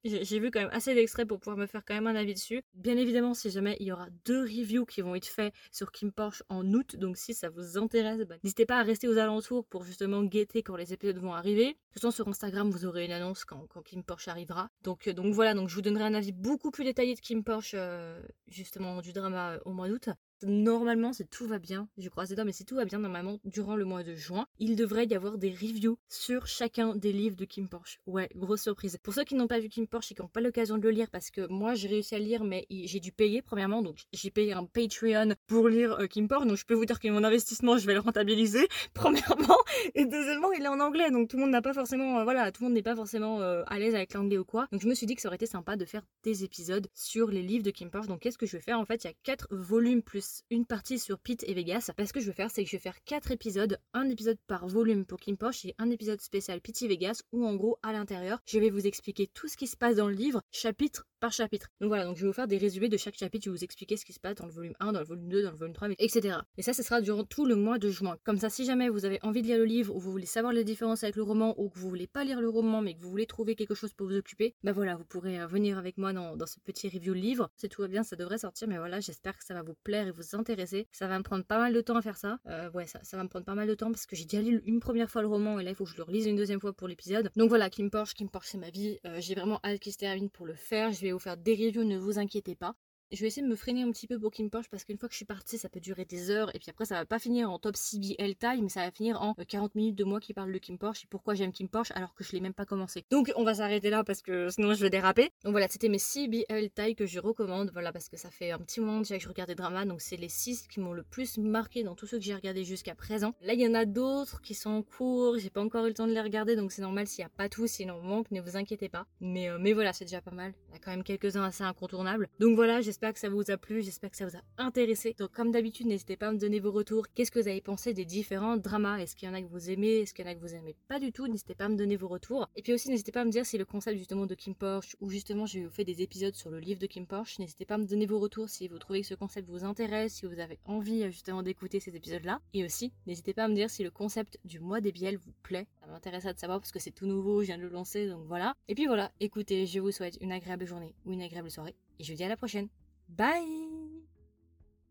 J'ai 0.08 0.40
vu 0.40 0.52
quand 0.52 0.62
même 0.62 0.70
assez 0.72 0.94
d'extraits 0.96 1.28
pour 1.28 1.40
pouvoir 1.40 1.58
me 1.58 1.66
faire 1.66 1.84
quand 1.84 1.94
même 1.94 2.08
un 2.08 2.16
avis 2.16 2.34
dessus. 2.34 2.64
Bien 2.74 2.96
évidemment, 2.96 3.34
si 3.34 3.50
jamais 3.50 3.76
il 3.80 3.88
y 3.88 3.92
aura 3.92 4.08
deux 4.26 4.42
reviews 4.42 4.86
qui 4.86 5.02
vont 5.02 5.16
être 5.16 5.26
faits 5.26 5.54
sur 5.72 5.92
Kim 5.92 6.12
Porsche 6.12 6.44
en 6.50 6.66
août, 6.74 6.96
donc 6.96 7.18
si 7.18 7.34
ça 7.34 7.50
vous 7.50 7.78
intéresse, 7.78 8.22
bah, 8.22 8.36
n'hésitez 8.44 8.66
pas 8.66 8.80
à 8.80 8.84
rester 8.84 9.08
aux 9.08 9.18
alentours 9.18 9.66
pour 9.66 9.84
justement 9.84 10.24
guetter 10.24 10.64
quand 10.64 10.76
les 10.76 10.94
épisodes 10.94 11.18
vont 11.18 11.34
arriver. 11.34 11.66
De 11.66 11.72
toute 11.72 11.94
façon, 11.94 12.12
sur 12.12 12.28
Instagram, 12.28 12.70
vous 12.70 12.86
aurez 12.86 13.06
une 13.06 13.12
annonce 13.12 13.44
quand, 13.44 13.68
Kim 13.84 14.04
Porsche 14.04 14.30
arrivera. 14.30 14.70
Donc, 14.84 15.08
euh, 15.08 15.14
donc 15.14 15.34
voilà, 15.34 15.54
donc 15.54 15.68
je 15.68 15.76
vous 15.76 15.82
donnerai 15.82 16.06
un 16.06 16.14
avis 16.14 16.32
beaucoup 16.32 16.72
plus 16.72 16.86
détaillé 16.86 17.16
de 17.16 17.20
Kim 17.20 17.44
Porsche, 17.44 17.74
euh, 17.76 18.22
justement 18.48 19.02
du 19.02 19.12
drama 19.12 19.54
euh, 19.54 19.60
au 19.66 19.74
mois 19.74 19.90
d'août. 19.90 20.10
Normalement, 20.44 21.14
si 21.14 21.26
tout 21.26 21.48
va 21.48 21.60
bien, 21.60 21.88
je 21.98 22.10
crois 22.10 22.26
c'est 22.26 22.38
mais 22.44 22.52
si 22.52 22.66
tout 22.66 22.76
va 22.76 22.86
bien, 22.86 23.00
normalement, 23.00 23.40
durant 23.46 23.76
le 23.76 23.86
mois 23.86 24.04
de 24.04 24.14
juin, 24.14 24.46
il 24.60 24.76
devrait 24.76 25.06
y 25.06 25.16
avoir 25.16 25.38
des 25.38 25.50
reviews 25.50 25.98
sur 26.08 26.46
chacun 26.46 26.96
des 26.96 27.12
livres 27.12 27.36
de 27.36 27.46
Kim 27.46 27.68
Porsche. 27.68 28.00
Ouais, 28.06 28.30
grosse 28.36 28.62
surprise. 28.62 28.98
Pour 29.02 29.14
ceux 29.14 29.24
qui 29.24 29.36
n'ont 29.36 29.48
pas 29.48 29.60
vu 29.60 29.70
Kim 29.70 29.88
Porsche 29.88 30.12
et 30.12 30.16
qui 30.16 30.22
n'ont 30.22 30.28
pas 30.28 30.42
l'occasion 30.42 30.78
de 30.78 30.84
le 30.84 30.92
lire, 30.92 31.10
parce 31.10 31.32
que 31.32 31.48
moi 31.52 31.74
j'ai 31.74 31.88
réussi 31.88 32.16
à 32.16 32.20
lire, 32.20 32.44
mais 32.44 32.68
j'ai 32.70 33.00
dû 33.00 33.12
payer 33.12 33.42
premièrement, 33.42 33.82
donc 33.82 34.04
j'ai 34.14 34.30
payé 34.30 34.54
un 34.54 34.66
Patreon 34.66 35.34
pour 35.48 35.68
lire 35.68 36.00
euh, 36.00 36.08
Kim 36.08 36.28
Porsche, 36.28 36.48
donc 36.48 36.58
je 36.58 36.66
peux 36.66 36.76
vous 36.76 36.86
dire 36.86 37.00
que 37.00 37.08
mon 37.08 37.24
investissement, 37.24 37.78
je 37.78 37.88
vais 37.88 37.94
le 37.94 38.00
rentabiliser, 38.00 38.68
premièrement, 38.94 39.58
et 39.96 40.06
deuxièmement, 40.06 40.52
il 40.52 40.64
est 40.64 40.68
en 40.68 40.80
anglais, 40.80 41.10
donc 41.10 41.30
tout 41.30 41.38
le 41.38 41.44
monde 41.44 41.52
n'a 41.52 41.62
pas 41.62 41.74
forcément, 41.74 42.20
euh, 42.20 42.24
voilà, 42.24 42.52
tout 42.52 42.62
le 42.62 42.68
monde 42.68 42.76
n'est 42.76 42.84
pas 42.84 42.96
forcément 42.96 43.42
euh, 43.42 43.64
à 43.68 43.80
l'aise 43.80 43.96
avec 43.96 44.14
l'anglais 44.14 44.38
ou 44.38 44.46
quoi. 44.46 44.68
Donc 44.72 44.82
je 44.82 44.88
me 44.88 44.94
suis 44.94 45.08
dit 45.08 45.16
que 45.16 45.22
ça 45.22 45.30
aurait 45.30 45.38
été 45.38 45.48
sympa 45.48 45.76
de 45.76 45.86
faire 45.86 46.04
des 46.24 46.44
épisodes 46.44 46.88
sur 46.94 47.30
les 47.30 47.42
livres 47.42 47.64
de 47.64 47.72
Kim 47.72 47.90
Porsche. 47.90 48.08
Donc 48.08 48.20
qu'est-ce 48.20 48.38
que 48.38 48.46
je 48.46 48.58
vais 48.58 48.62
faire? 48.62 48.80
En 48.80 48.86
fait, 48.86 49.04
il 49.04 49.08
y 49.08 49.10
a 49.10 49.14
quatre 49.24 49.48
volumes 49.52 50.02
plus 50.02 50.27
une 50.50 50.66
partie 50.66 51.00
sur 51.00 51.20
Pete 51.20 51.44
et 51.44 51.54
Vegas. 51.54 51.92
Parce 51.96 52.12
que 52.12 52.20
je 52.20 52.28
vais 52.28 52.34
faire, 52.34 52.52
c'est 52.52 52.64
que 52.64 52.70
je 52.70 52.76
vais 52.76 52.82
faire 52.82 53.04
4 53.06 53.32
épisodes, 53.32 53.80
un 53.94 54.10
épisode 54.10 54.38
par 54.48 54.68
volume 54.68 55.06
pour 55.06 55.20
Kim 55.20 55.38
Porsche 55.38 55.66
et 55.66 55.76
un 55.78 55.90
épisode 55.90 56.22
spécial 56.22 56.62
Pete 56.62 56.82
et 56.84 56.88
Vegas 56.88 57.22
où 57.32 57.46
en 57.46 57.56
gros 57.56 57.78
à 57.84 57.94
l'intérieur, 57.94 58.40
je 58.46 58.60
vais 58.60 58.70
vous 58.70 58.88
expliquer 58.88 59.28
tout 59.28 59.48
ce 59.48 59.58
qui 59.58 59.68
se 59.68 59.78
passe 59.78 59.98
dans 59.98 60.08
le 60.08 60.16
livre, 60.16 60.42
chapitre 60.52 61.06
par 61.20 61.32
chapitre. 61.32 61.68
Donc 61.82 61.90
voilà, 61.90 62.06
donc 62.06 62.16
je 62.18 62.22
vais 62.22 62.28
vous 62.28 62.34
faire 62.34 62.48
des 62.48 62.58
résumés 62.58 62.90
de 62.90 62.98
chaque 62.98 63.16
chapitre, 63.16 63.46
je 63.46 63.50
vais 63.50 63.58
vous 63.58 63.64
expliquer 63.64 63.98
ce 63.98 64.06
qui 64.06 64.14
se 64.14 64.20
passe 64.20 64.36
dans 64.36 64.46
le 64.46 64.52
volume 64.52 64.74
1, 64.80 64.92
dans 64.92 65.00
le 65.00 65.06
volume 65.06 65.30
2, 65.30 65.44
dans 65.44 65.52
le 65.52 65.58
volume 65.58 65.74
3, 65.74 65.90
etc. 66.00 66.40
Et 66.58 66.62
ça, 66.62 66.74
ce 66.74 66.84
sera 66.84 67.02
durant 67.02 67.24
tout 67.24 67.46
le 67.46 67.56
mois 67.56 67.78
de 67.78 67.90
juin. 67.90 68.18
Comme 68.24 68.38
ça, 68.38 68.50
si 68.50 68.66
jamais 68.66 68.90
vous 68.90 69.06
avez 69.06 69.20
envie 69.24 69.42
de 69.42 69.48
lire 69.48 69.58
le 69.58 69.66
livre 69.66 69.96
ou 69.96 70.00
vous 70.00 70.12
voulez 70.12 70.26
savoir 70.26 70.54
les 70.54 70.64
différences 70.64 71.04
avec 71.04 71.16
le 71.16 71.24
roman 71.24 71.56
ou 71.60 71.70
que 71.70 71.80
vous 71.80 71.90
voulez 71.90 72.08
pas 72.08 72.24
lire 72.24 72.42
le 72.42 72.50
roman 72.50 72.82
mais 72.82 72.96
que 72.96 73.02
vous 73.02 73.10
voulez 73.10 73.26
trouver 73.26 73.56
quelque 73.56 73.76
chose 73.76 73.94
pour 73.94 74.08
vous 74.08 74.18
occuper, 74.18 74.56
bah 74.64 74.72
voilà, 74.72 74.96
vous 74.96 75.06
pourrez 75.06 75.40
euh, 75.40 75.48
venir 75.48 75.78
avec 75.78 75.98
moi 75.98 76.14
dans, 76.14 76.36
dans 76.36 76.46
ce 76.46 76.60
petit 76.60 76.90
review 76.90 77.14
livre. 77.14 77.50
Si 77.56 77.70
tout 77.70 77.82
va 77.82 77.88
bien, 77.88 78.04
ça 78.04 78.16
devrait 78.16 78.38
sortir, 78.38 78.68
mais 78.68 78.78
voilà, 78.78 79.00
j'espère 79.00 79.38
que 79.38 79.44
ça 79.44 79.54
va 79.54 79.64
vous 79.64 79.76
plaire 79.84 80.08
et 80.08 80.12
vous 80.12 80.36
intéresser. 80.36 80.88
Ça 80.92 81.08
va 81.08 81.18
me 81.18 81.24
prendre 81.24 81.44
pas 81.44 81.60
mal 81.60 81.74
de 81.74 81.82
temps 81.82 81.96
à 81.96 82.02
faire 82.02 82.18
ça. 82.18 82.40
Euh, 82.48 82.70
ouais, 82.72 82.86
ça, 82.86 83.00
ça 83.04 83.18
va 83.18 83.24
me 83.24 83.30
prendre 83.30 83.46
pas 83.46 83.56
mal 83.56 83.68
de 83.68 83.76
temps 83.76 83.92
parce 83.92 84.06
que 84.06 84.16
j'ai 84.16 84.26
déjà 84.26 84.42
lu 84.42 84.62
une 84.66 84.80
première 84.80 85.10
fois 85.10 85.22
le 85.22 85.28
roman 85.28 85.60
et 85.60 85.64
là, 85.64 85.72
il 85.72 85.76
faut 85.76 85.86
que 85.86 85.92
je 85.92 85.98
le 85.98 86.04
relise 86.04 86.26
une 86.26 86.36
deuxième 86.36 86.60
fois 86.60 86.74
pour 86.74 86.88
l'épisode. 86.88 87.32
Donc 87.36 87.50
voilà, 87.50 87.70
Kim 87.70 87.90
Porsche, 87.90 88.14
Kim 88.14 88.30
Porsche, 88.30 88.50
c'est 88.52 88.58
ma 88.58 88.70
vie. 88.70 89.00
Euh, 89.06 89.18
j'ai 89.20 89.36
vraiment 89.36 89.60
hâte 89.64 89.80
qu'il 89.80 89.94
se 89.94 89.98
termine 89.98 90.30
pour 90.30 90.46
le 90.46 90.56
faire. 90.56 90.92
Vais 91.08 91.14
vous 91.14 91.20
faire 91.20 91.38
des 91.38 91.54
reviews 91.54 91.84
ne 91.84 91.98
vous 91.98 92.20
inquiétez 92.20 92.56
pas. 92.56 92.76
Je 93.14 93.22
vais 93.22 93.28
essayer 93.28 93.42
de 93.42 93.48
me 93.48 93.56
freiner 93.56 93.84
un 93.84 93.92
petit 93.92 94.06
peu 94.06 94.20
pour 94.20 94.32
Kim 94.32 94.50
Porsche 94.50 94.68
parce 94.70 94.84
qu'une 94.84 94.98
fois 94.98 95.08
que 95.08 95.14
je 95.14 95.18
suis 95.18 95.26
partie, 95.26 95.58
ça 95.58 95.70
peut 95.70 95.80
durer 95.80 96.04
des 96.04 96.30
heures 96.30 96.54
et 96.54 96.60
puis 96.60 96.70
après 96.70 96.84
ça 96.84 96.96
va 96.96 97.06
pas 97.06 97.20
finir 97.20 97.50
en 97.50 97.58
top 97.58 97.78
CBL 97.78 98.36
taille, 98.36 98.62
mais 98.62 98.68
ça 98.68 98.82
va 98.82 98.92
finir 98.92 99.22
en 99.22 99.34
40 99.34 99.76
minutes 99.76 99.96
de 99.96 100.04
moi 100.04 100.20
qui 100.20 100.34
parle 100.34 100.52
de 100.52 100.58
Kim 100.58 100.78
Porsche 100.78 101.06
et 101.06 101.08
pourquoi 101.10 101.34
j'aime 101.34 101.54
Kim 101.54 101.70
Porsche 101.70 101.94
alors 101.96 102.14
que 102.14 102.26
je 102.26 102.34
l'ai 102.34 102.42
même 102.42 102.54
pas 102.54 102.66
commencé. 102.66 103.06
Donc 103.10 103.32
on 103.38 103.46
va 103.46 103.56
s'arrêter 103.56 103.90
là 103.90 104.04
parce 104.04 104.22
que 104.22 104.50
sinon 104.50 104.74
je 104.74 104.82
vais 104.82 104.90
déraper. 104.90 105.32
Donc 105.46 105.52
voilà, 105.52 105.70
c'était 105.70 105.88
mes 105.88 106.00
CBL 106.00 106.70
taille 106.76 106.96
que 106.96 107.06
je 107.06 107.22
recommande, 107.22 107.70
voilà 107.72 107.94
parce 107.94 108.10
que 108.10 108.18
ça 108.18 108.30
fait 108.30 108.52
un 108.52 108.60
petit 108.60 108.82
moment 108.82 109.00
déjà 109.00 109.16
que 109.18 109.24
je 109.24 109.30
regardais 109.30 109.56
drama, 109.56 109.86
donc 109.86 110.02
c'est 110.02 110.18
les 110.18 110.28
6 110.28 110.68
qui 110.68 110.82
m'ont 110.82 110.92
le 110.92 111.04
plus 111.04 111.38
marqué 111.38 111.84
dans 111.84 111.96
tous 111.96 112.08
ceux 112.08 112.18
que 112.18 112.26
j'ai 112.26 112.36
regardé 112.36 112.66
jusqu'à 112.66 112.94
présent. 112.94 113.34
Là 113.42 113.54
il 113.54 113.62
y 113.62 113.68
en 113.68 113.74
a 113.74 113.86
d'autres 113.86 114.42
qui 114.42 114.54
sont 114.54 114.72
en 114.72 114.84
cours, 114.84 115.38
j'ai 115.38 115.50
pas 115.50 115.62
encore 115.62 115.86
eu 115.86 115.90
le 115.90 115.94
temps 115.94 116.08
de 116.08 116.14
les 116.14 116.20
regarder 116.20 116.58
donc 116.58 116.74
c'est 116.74 116.82
normal 116.82 117.08
s'il 117.08 117.22
y 117.22 117.26
a 117.26 117.30
pas 117.30 117.48
tout, 117.48 117.68
sinon 117.68 118.02
manque, 118.02 118.32
ne 118.32 118.42
vous 118.42 118.58
inquiétez 118.58 118.90
pas. 118.90 119.06
Mais, 119.22 119.50
euh, 119.50 119.58
mais 119.62 119.72
voilà, 119.72 119.94
c'est 119.94 120.04
déjà 120.04 120.20
pas 120.20 120.32
mal. 120.32 120.54
Il 120.70 120.74
y 120.74 120.76
a 120.76 120.80
quand 120.80 120.92
même 120.92 121.04
quelques-uns 121.04 121.44
assez 121.44 121.64
incontournables. 121.64 122.28
Donc 122.40 122.56
voilà, 122.56 122.82
j'espère 122.82 122.97
que 123.14 123.20
ça 123.20 123.30
vous 123.30 123.50
a 123.50 123.58
plu 123.58 123.82
j'espère 123.82 124.12
que 124.12 124.18
ça 124.18 124.26
vous 124.26 124.36
a 124.36 124.42
intéressé. 124.58 125.16
Donc 125.18 125.32
comme 125.32 125.52
d'habitude, 125.52 125.88
n'hésitez 125.88 126.18
pas 126.18 126.28
à 126.28 126.32
me 126.32 126.38
donner 126.38 126.60
vos 126.60 126.72
retours. 126.72 127.06
Qu'est-ce 127.14 127.32
que 127.32 127.40
vous 127.40 127.48
avez 127.48 127.62
pensé 127.62 127.94
des 127.94 128.06
différents 128.06 128.58
dramas? 128.58 128.98
Est-ce 128.98 129.16
qu'il 129.16 129.28
y 129.28 129.32
en 129.32 129.34
a 129.34 129.42
que 129.42 129.48
vous 129.48 129.70
aimez? 129.70 130.00
Est-ce 130.00 130.14
qu'il 130.14 130.26
y 130.26 130.28
en 130.28 130.32
a 130.32 130.36
que 130.36 130.42
vous 130.42 130.54
aimez 130.54 130.76
pas 130.88 131.00
du 131.00 131.12
tout? 131.12 131.28
N'hésitez 131.28 131.56
pas 131.56 131.66
à 131.66 131.70
me 131.70 131.76
donner 131.76 131.96
vos 131.96 132.08
retours. 132.08 132.50
Et 132.56 132.62
puis 132.62 132.74
aussi, 132.74 132.90
n'hésitez 132.90 133.12
pas 133.12 133.22
à 133.22 133.26
me 133.26 133.32
dire 133.32 133.46
si 133.46 133.58
le 133.58 133.66
concept 133.66 133.98
justement 133.98 134.26
de 134.26 134.36
Kim 134.36 134.56
Porsche 134.56 134.96
ou 135.00 135.10
justement 135.10 135.46
j'ai 135.46 135.68
fait 135.70 135.86
des 135.86 136.02
épisodes 136.02 136.36
sur 136.36 136.50
le 136.50 136.60
livre 136.60 136.80
de 136.80 136.88
Kim 136.88 137.06
Porsche. 137.06 137.40
N'hésitez 137.40 137.66
pas 137.66 137.76
à 137.76 137.78
me 137.78 137.86
donner 137.86 138.06
vos 138.06 138.20
retours 138.20 138.50
si 138.50 138.68
vous 138.68 138.80
trouvez 138.80 139.02
que 139.02 139.08
ce 139.08 139.16
concept 139.16 139.50
vous 139.50 139.64
intéresse, 139.64 140.14
si 140.16 140.26
vous 140.26 140.40
avez 140.40 140.60
envie 140.66 141.04
euh, 141.04 141.12
justement 141.12 141.44
d'écouter 141.44 141.80
ces 141.80 141.96
épisodes-là. 141.96 142.42
Et 142.54 142.64
aussi, 142.64 142.92
n'hésitez 143.06 143.34
pas 143.34 143.46
à 143.46 143.48
me 143.48 143.56
dire 143.56 143.70
si 143.70 143.84
le 143.84 143.92
concept 143.92 144.40
du 144.46 144.60
mois 144.60 144.82
des 144.82 144.92
biels 144.92 145.18
vous 145.18 145.34
plaît. 145.44 145.68
Ça 145.82 145.88
m'intéresse 145.88 146.26
de 146.26 146.38
savoir 146.38 146.60
parce 146.60 146.72
que 146.72 146.80
c'est 146.80 146.92
tout 146.92 147.06
nouveau, 147.06 147.42
je 147.42 147.48
viens 147.48 147.58
de 147.58 147.64
le 147.64 147.70
lancer, 147.70 148.08
donc 148.08 148.26
voilà. 148.26 148.56
Et 148.68 148.76
puis 148.76 148.88
voilà, 148.88 149.12
écoutez, 149.20 149.66
je 149.66 149.80
vous 149.80 149.92
souhaite 149.92 150.18
une 150.22 150.32
agréable 150.32 150.66
journée 150.66 150.94
ou 151.06 151.14
une 151.14 151.22
agréable 151.22 151.52
soirée. 151.52 151.76
Et 152.00 152.04
je 152.04 152.12
vous 152.12 152.18
dis 152.18 152.24
à 152.24 152.30
la 152.30 152.38
prochaine. 152.38 152.68
Bye 153.10 153.67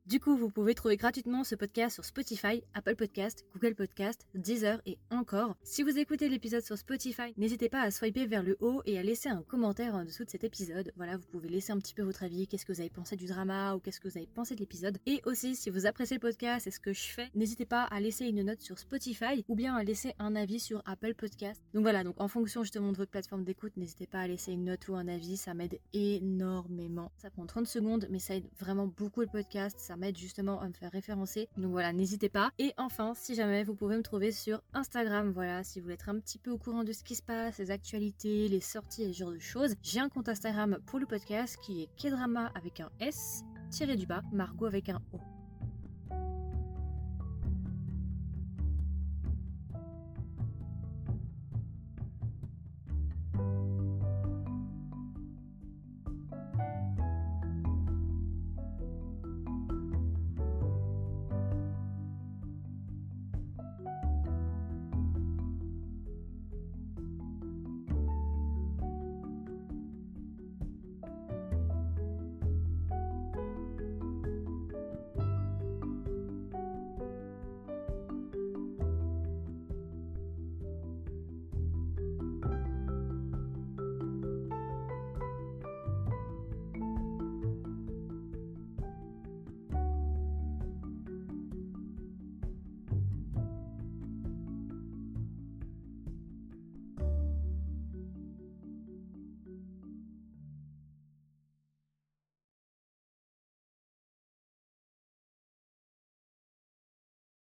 du 0.06 0.20
coup, 0.20 0.36
vous 0.36 0.50
pouvez 0.50 0.76
trouver 0.76 0.96
gratuitement 0.96 1.42
ce 1.42 1.56
podcast 1.56 1.94
sur 1.94 2.04
Spotify, 2.04 2.62
Apple 2.74 2.94
Podcast, 2.94 3.44
Google 3.52 3.74
Podcast, 3.74 4.24
Deezer 4.36 4.80
et 4.86 4.98
encore. 5.10 5.56
Si 5.64 5.82
vous 5.82 5.98
écoutez 5.98 6.28
l'épisode 6.28 6.62
sur 6.62 6.78
Spotify, 6.78 7.34
n'hésitez 7.36 7.68
pas 7.68 7.80
à 7.80 7.90
swiper 7.90 8.24
vers 8.26 8.44
le 8.44 8.56
haut 8.60 8.82
et 8.84 9.00
à 9.00 9.02
laisser 9.02 9.30
un 9.30 9.42
commentaire 9.42 9.96
en 9.96 10.04
dessous 10.04 10.24
de 10.24 10.30
cet 10.30 10.44
épisode. 10.44 10.92
Voilà, 10.94 11.16
vous 11.16 11.26
pouvez 11.32 11.48
laisser 11.48 11.72
un 11.72 11.78
petit 11.78 11.92
peu 11.92 12.04
votre 12.04 12.22
avis, 12.22 12.46
qu'est-ce 12.46 12.64
que 12.64 12.72
vous 12.72 12.80
avez 12.80 12.88
pensé 12.88 13.16
du 13.16 13.26
drama 13.26 13.74
ou 13.74 13.80
qu'est-ce 13.80 13.98
que 13.98 14.06
vous 14.06 14.16
avez 14.16 14.28
pensé 14.28 14.54
de 14.54 14.60
l'épisode. 14.60 14.96
Et 15.06 15.22
aussi, 15.24 15.56
si 15.56 15.70
vous 15.70 15.86
appréciez 15.86 16.18
le 16.18 16.20
podcast 16.20 16.68
et 16.68 16.70
ce 16.70 16.78
que 16.78 16.92
je 16.92 17.08
fais, 17.08 17.28
n'hésitez 17.34 17.66
pas 17.66 17.82
à 17.82 17.98
laisser 17.98 18.26
une 18.26 18.44
note 18.44 18.60
sur 18.60 18.78
Spotify 18.78 19.44
ou 19.48 19.56
bien 19.56 19.74
à 19.74 19.82
laisser 19.82 20.14
un 20.20 20.36
avis 20.36 20.60
sur 20.60 20.82
Apple 20.86 21.14
Podcast. 21.14 21.60
Donc 21.74 21.82
voilà, 21.82 22.04
donc 22.04 22.14
en 22.20 22.28
fonction 22.28 22.62
justement 22.62 22.92
de 22.92 22.96
votre 22.96 23.10
plateforme 23.10 23.42
d'écoute, 23.42 23.76
n'hésitez 23.76 24.06
pas 24.06 24.20
à 24.20 24.28
laisser 24.28 24.52
une 24.52 24.66
note 24.66 24.86
ou 24.86 24.94
un 24.94 25.08
avis, 25.08 25.36
ça 25.36 25.52
m'aide 25.52 25.80
énormément. 25.92 27.10
Ça 27.16 27.28
prend 27.28 27.44
30 27.44 27.66
secondes, 27.66 28.06
mais 28.08 28.20
ça 28.20 28.36
aide 28.36 28.48
vraiment 28.56 28.86
beaucoup 28.86 29.22
le 29.22 29.26
podcast. 29.26 29.74
Ça 29.80 29.95
m'aide 29.96 30.16
justement 30.16 30.60
à 30.60 30.68
me 30.68 30.72
faire 30.72 30.90
référencer. 30.90 31.48
Donc 31.56 31.70
voilà, 31.72 31.92
n'hésitez 31.92 32.28
pas. 32.28 32.50
Et 32.58 32.72
enfin, 32.76 33.12
si 33.14 33.34
jamais 33.34 33.64
vous 33.64 33.74
pouvez 33.74 33.96
me 33.96 34.02
trouver 34.02 34.32
sur 34.32 34.62
Instagram, 34.74 35.30
voilà, 35.30 35.62
si 35.64 35.78
vous 35.78 35.84
voulez 35.84 35.94
être 35.94 36.08
un 36.08 36.18
petit 36.18 36.38
peu 36.38 36.50
au 36.50 36.58
courant 36.58 36.84
de 36.84 36.92
ce 36.92 37.02
qui 37.02 37.14
se 37.14 37.22
passe, 37.22 37.58
les 37.58 37.70
actualités, 37.70 38.48
les 38.48 38.60
sorties 38.60 39.04
et 39.04 39.12
ce 39.12 39.18
genre 39.18 39.32
de 39.32 39.38
choses, 39.38 39.74
j'ai 39.82 40.00
un 40.00 40.08
compte 40.08 40.28
Instagram 40.28 40.78
pour 40.86 40.98
le 40.98 41.06
podcast 41.06 41.58
qui 41.62 41.82
est 41.82 41.88
Kedrama 41.96 42.52
avec 42.54 42.80
un 42.80 42.90
S, 43.00 43.42
tiré 43.70 43.96
du 43.96 44.06
bas, 44.06 44.22
Margot 44.32 44.66
avec 44.66 44.88
un 44.88 45.00
O. 45.12 45.35